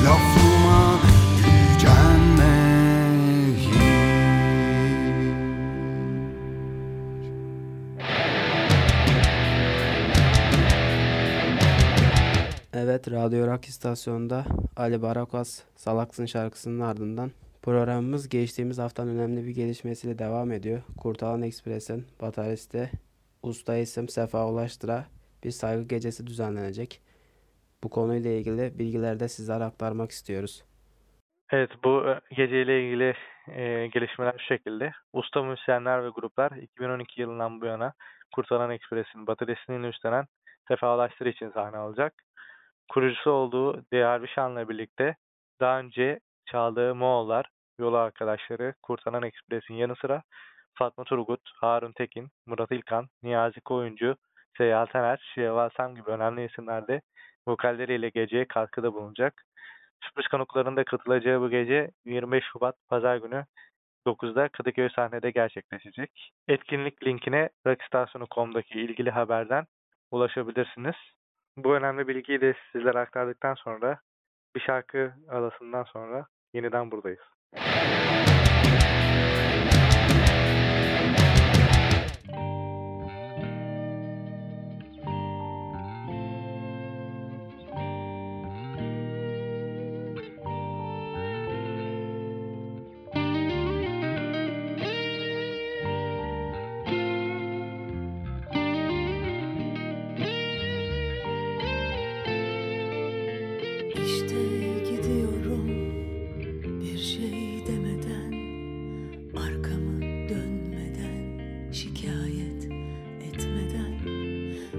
lafıma 0.04 1.00
Evet, 12.72 13.10
Radyo 13.10 13.46
Rock 13.46 13.64
istasyonunda 13.64 14.44
Ali 14.76 15.02
Barakas 15.02 15.62
Salaksın 15.76 16.26
şarkısının 16.26 16.80
ardından 16.80 17.30
programımız 17.62 18.28
geçtiğimiz 18.28 18.78
haftanın 18.78 19.18
önemli 19.18 19.46
bir 19.46 19.50
gelişmesiyle 19.50 20.18
devam 20.18 20.52
ediyor. 20.52 20.82
Kurtalan 20.96 21.42
Ekspres'in 21.42 22.06
bataristi 22.20 22.90
usta 23.42 23.76
isim 23.76 24.08
Sefa 24.08 24.48
Ulaştır'a 24.48 25.06
bir 25.44 25.50
saygı 25.50 25.82
gecesi 25.82 26.26
düzenlenecek. 26.26 27.09
Bu 27.84 27.90
konuyla 27.90 28.30
ilgili 28.30 28.78
bilgileri 28.78 29.20
de 29.20 29.28
sizlere 29.28 29.64
aktarmak 29.64 30.10
istiyoruz. 30.10 30.64
Evet 31.52 31.70
bu 31.84 32.08
e, 32.08 32.20
geceyle 32.34 32.86
ilgili 32.86 33.14
e, 33.48 33.86
gelişmeler 33.86 34.34
şu 34.38 34.44
şekilde. 34.44 34.92
Usta 35.12 35.42
müzisyenler 35.42 36.04
ve 36.04 36.08
gruplar 36.08 36.50
2012 36.50 37.20
yılından 37.20 37.60
bu 37.60 37.66
yana 37.66 37.92
Kurtalan 38.34 38.70
Ekspres'in 38.70 39.26
bateristliğini 39.26 39.86
üstlenen 39.86 40.26
Sefa 40.68 40.94
Ulaştır 40.94 41.26
için 41.26 41.50
sahne 41.50 41.76
alacak. 41.76 42.14
Kurucusu 42.90 43.30
olduğu 43.30 43.84
Dervişan'la 43.92 44.68
birlikte 44.68 45.16
daha 45.60 45.78
önce 45.78 46.20
çaldığı 46.46 46.94
Moğollar, 46.94 47.46
yolu 47.78 47.96
arkadaşları 47.96 48.74
Kurtalan 48.82 49.22
Ekspres'in 49.22 49.74
yanı 49.74 49.96
sıra 49.96 50.22
Fatma 50.74 51.04
Turgut, 51.04 51.40
Harun 51.54 51.92
Tekin, 51.92 52.28
Murat 52.46 52.72
İlkan, 52.72 53.08
Niyazi 53.22 53.60
Koyuncu, 53.60 54.16
Seyyal 54.56 54.86
Taner, 54.86 55.30
Şevval 55.34 55.70
Sam 55.76 55.94
gibi 55.94 56.10
önemli 56.10 56.44
isimler 56.44 56.88
de 56.88 57.00
vokalleriyle 57.48 58.08
geceye 58.08 58.44
katkıda 58.48 58.94
bulunacak. 58.94 59.42
Sürpriz 60.02 60.28
konukların 60.28 60.76
da 60.76 60.84
katılacağı 60.84 61.40
bu 61.40 61.50
gece 61.50 61.90
25 62.04 62.44
Şubat 62.52 62.76
Pazar 62.88 63.16
günü 63.16 63.44
9'da 64.06 64.48
Kadıköy 64.48 64.88
sahnede 64.88 65.30
gerçekleşecek. 65.30 66.32
Etkinlik 66.48 67.06
linkine 67.06 67.48
rockstasyonu.com'daki 67.66 68.80
ilgili 68.80 69.10
haberden 69.10 69.66
ulaşabilirsiniz. 70.10 70.96
Bu 71.56 71.74
önemli 71.74 72.08
bilgiyi 72.08 72.40
de 72.40 72.54
sizlere 72.72 72.98
aktardıktan 72.98 73.54
sonra 73.54 74.00
bir 74.56 74.60
şarkı 74.60 75.12
arasından 75.28 75.84
sonra 75.84 76.26
yeniden 76.54 76.90
buradayız. 76.90 77.20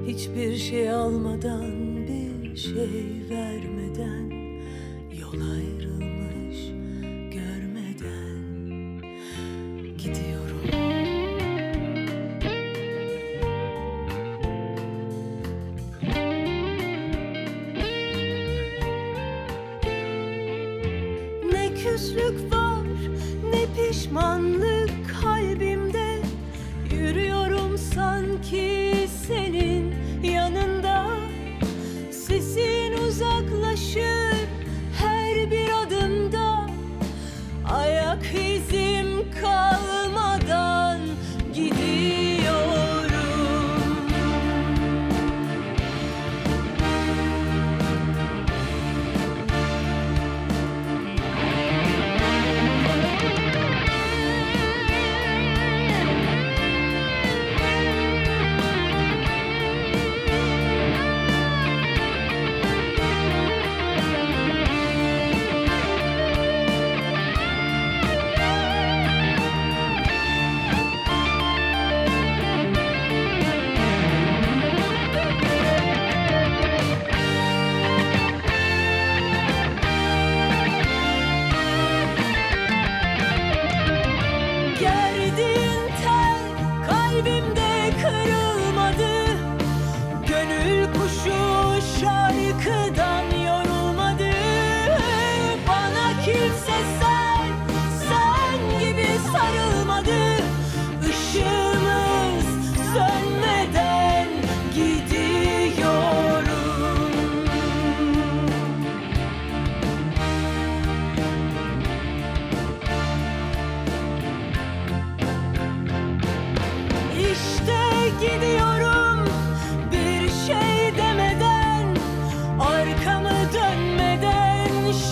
Hiçbir 0.08 0.58
şey 0.58 0.91
almadan 0.91 1.97
bir 2.08 2.56
şey 2.56 3.24
vermeden 3.30 4.41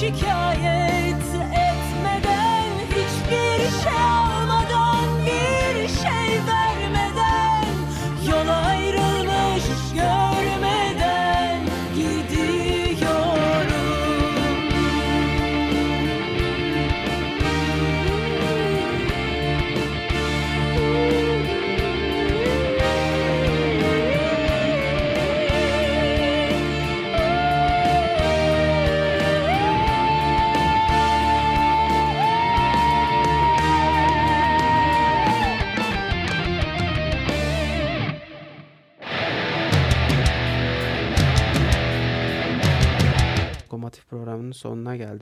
hikaye 0.10 0.79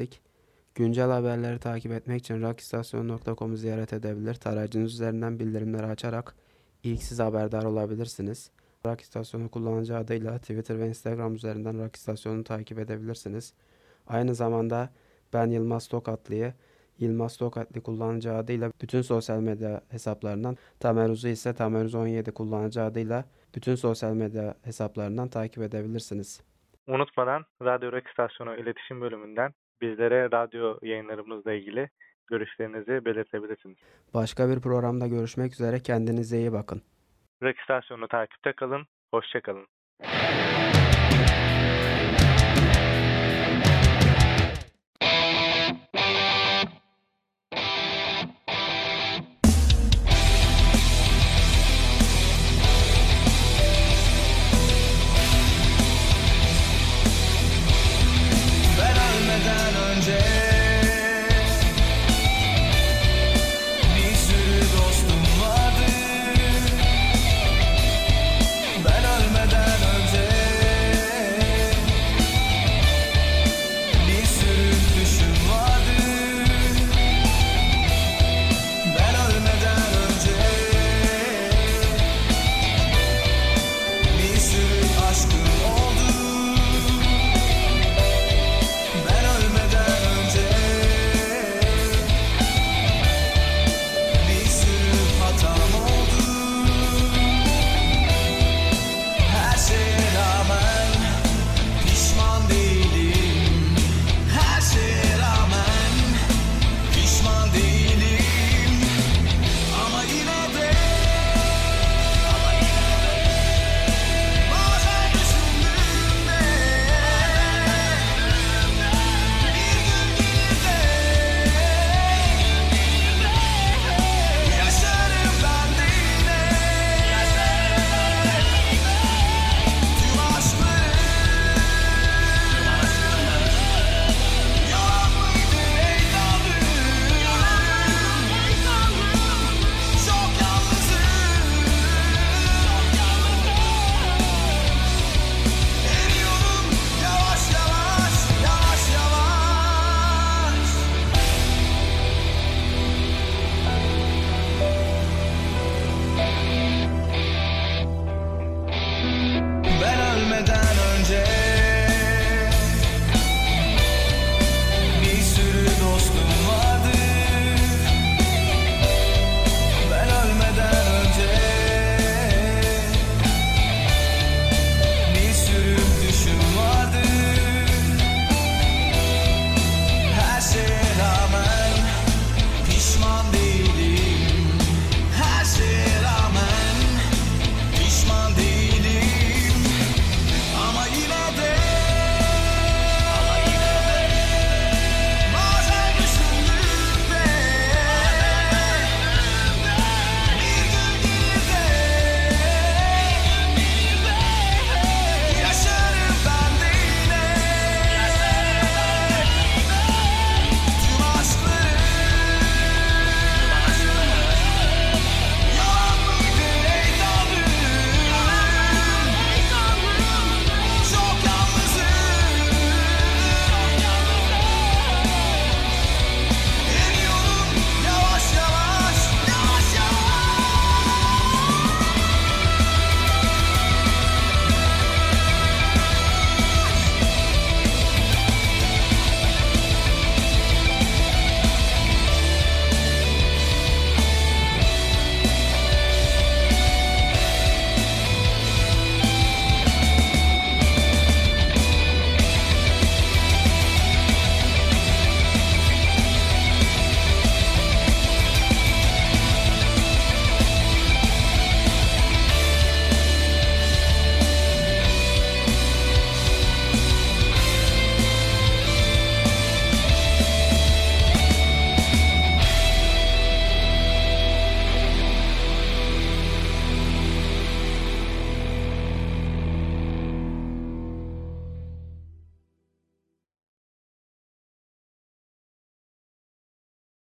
geldik. 0.07 0.21
Güncel 0.75 1.09
haberleri 1.09 1.59
takip 1.59 1.91
etmek 1.91 2.19
için 2.19 2.41
rockistasyon.com'u 2.41 3.55
ziyaret 3.55 3.93
edebilir. 3.93 4.33
Tarayıcınız 4.35 4.93
üzerinden 4.93 5.39
bildirimleri 5.39 5.85
açarak 5.85 6.35
ilk 6.83 7.03
siz 7.03 7.19
haberdar 7.19 7.63
olabilirsiniz. 7.63 8.51
Rock 8.85 9.01
İstasyonu 9.01 9.49
kullanıcı 9.49 9.97
adıyla 9.97 10.37
Twitter 10.37 10.79
ve 10.79 10.87
Instagram 10.87 11.35
üzerinden 11.35 11.83
Rock 11.83 11.95
İstasyonu'nu 11.95 12.43
takip 12.43 12.79
edebilirsiniz. 12.79 13.53
Aynı 14.07 14.35
zamanda 14.35 14.89
ben 15.33 15.47
Yılmaz 15.47 15.87
Tokatlı'yı 15.87 16.53
Yılmaz 16.99 17.37
Tokatlı 17.37 17.81
kullanıcı 17.81 18.33
adıyla 18.33 18.71
bütün 18.81 19.01
sosyal 19.01 19.39
medya 19.39 19.81
hesaplarından, 19.89 20.57
Tameruz'u 20.79 21.27
ise 21.27 21.49
Tameruz17 21.49 22.31
kullanıcı 22.31 22.81
adıyla 22.81 23.25
bütün 23.55 23.75
sosyal 23.75 24.13
medya 24.13 24.55
hesaplarından 24.63 25.27
takip 25.27 25.63
edebilirsiniz. 25.63 26.43
Unutmadan 26.87 27.45
Radyo 27.61 27.91
Rock 27.91 28.07
İstasyonu 28.07 28.55
iletişim 28.55 29.01
bölümünden 29.01 29.53
bizlere 29.81 30.31
radyo 30.31 30.77
yayınlarımızla 30.81 31.53
ilgili 31.53 31.89
görüşlerinizi 32.27 33.05
belirtebilirsiniz. 33.05 33.77
Başka 34.13 34.49
bir 34.49 34.59
programda 34.61 35.07
görüşmek 35.07 35.53
üzere. 35.53 35.79
Kendinize 35.79 36.37
iyi 36.37 36.53
bakın. 36.53 36.81
Rock 37.43 37.57
takipte 38.09 38.53
kalın. 38.53 38.87
Hoşça 39.11 39.41
kalın. 39.41 39.67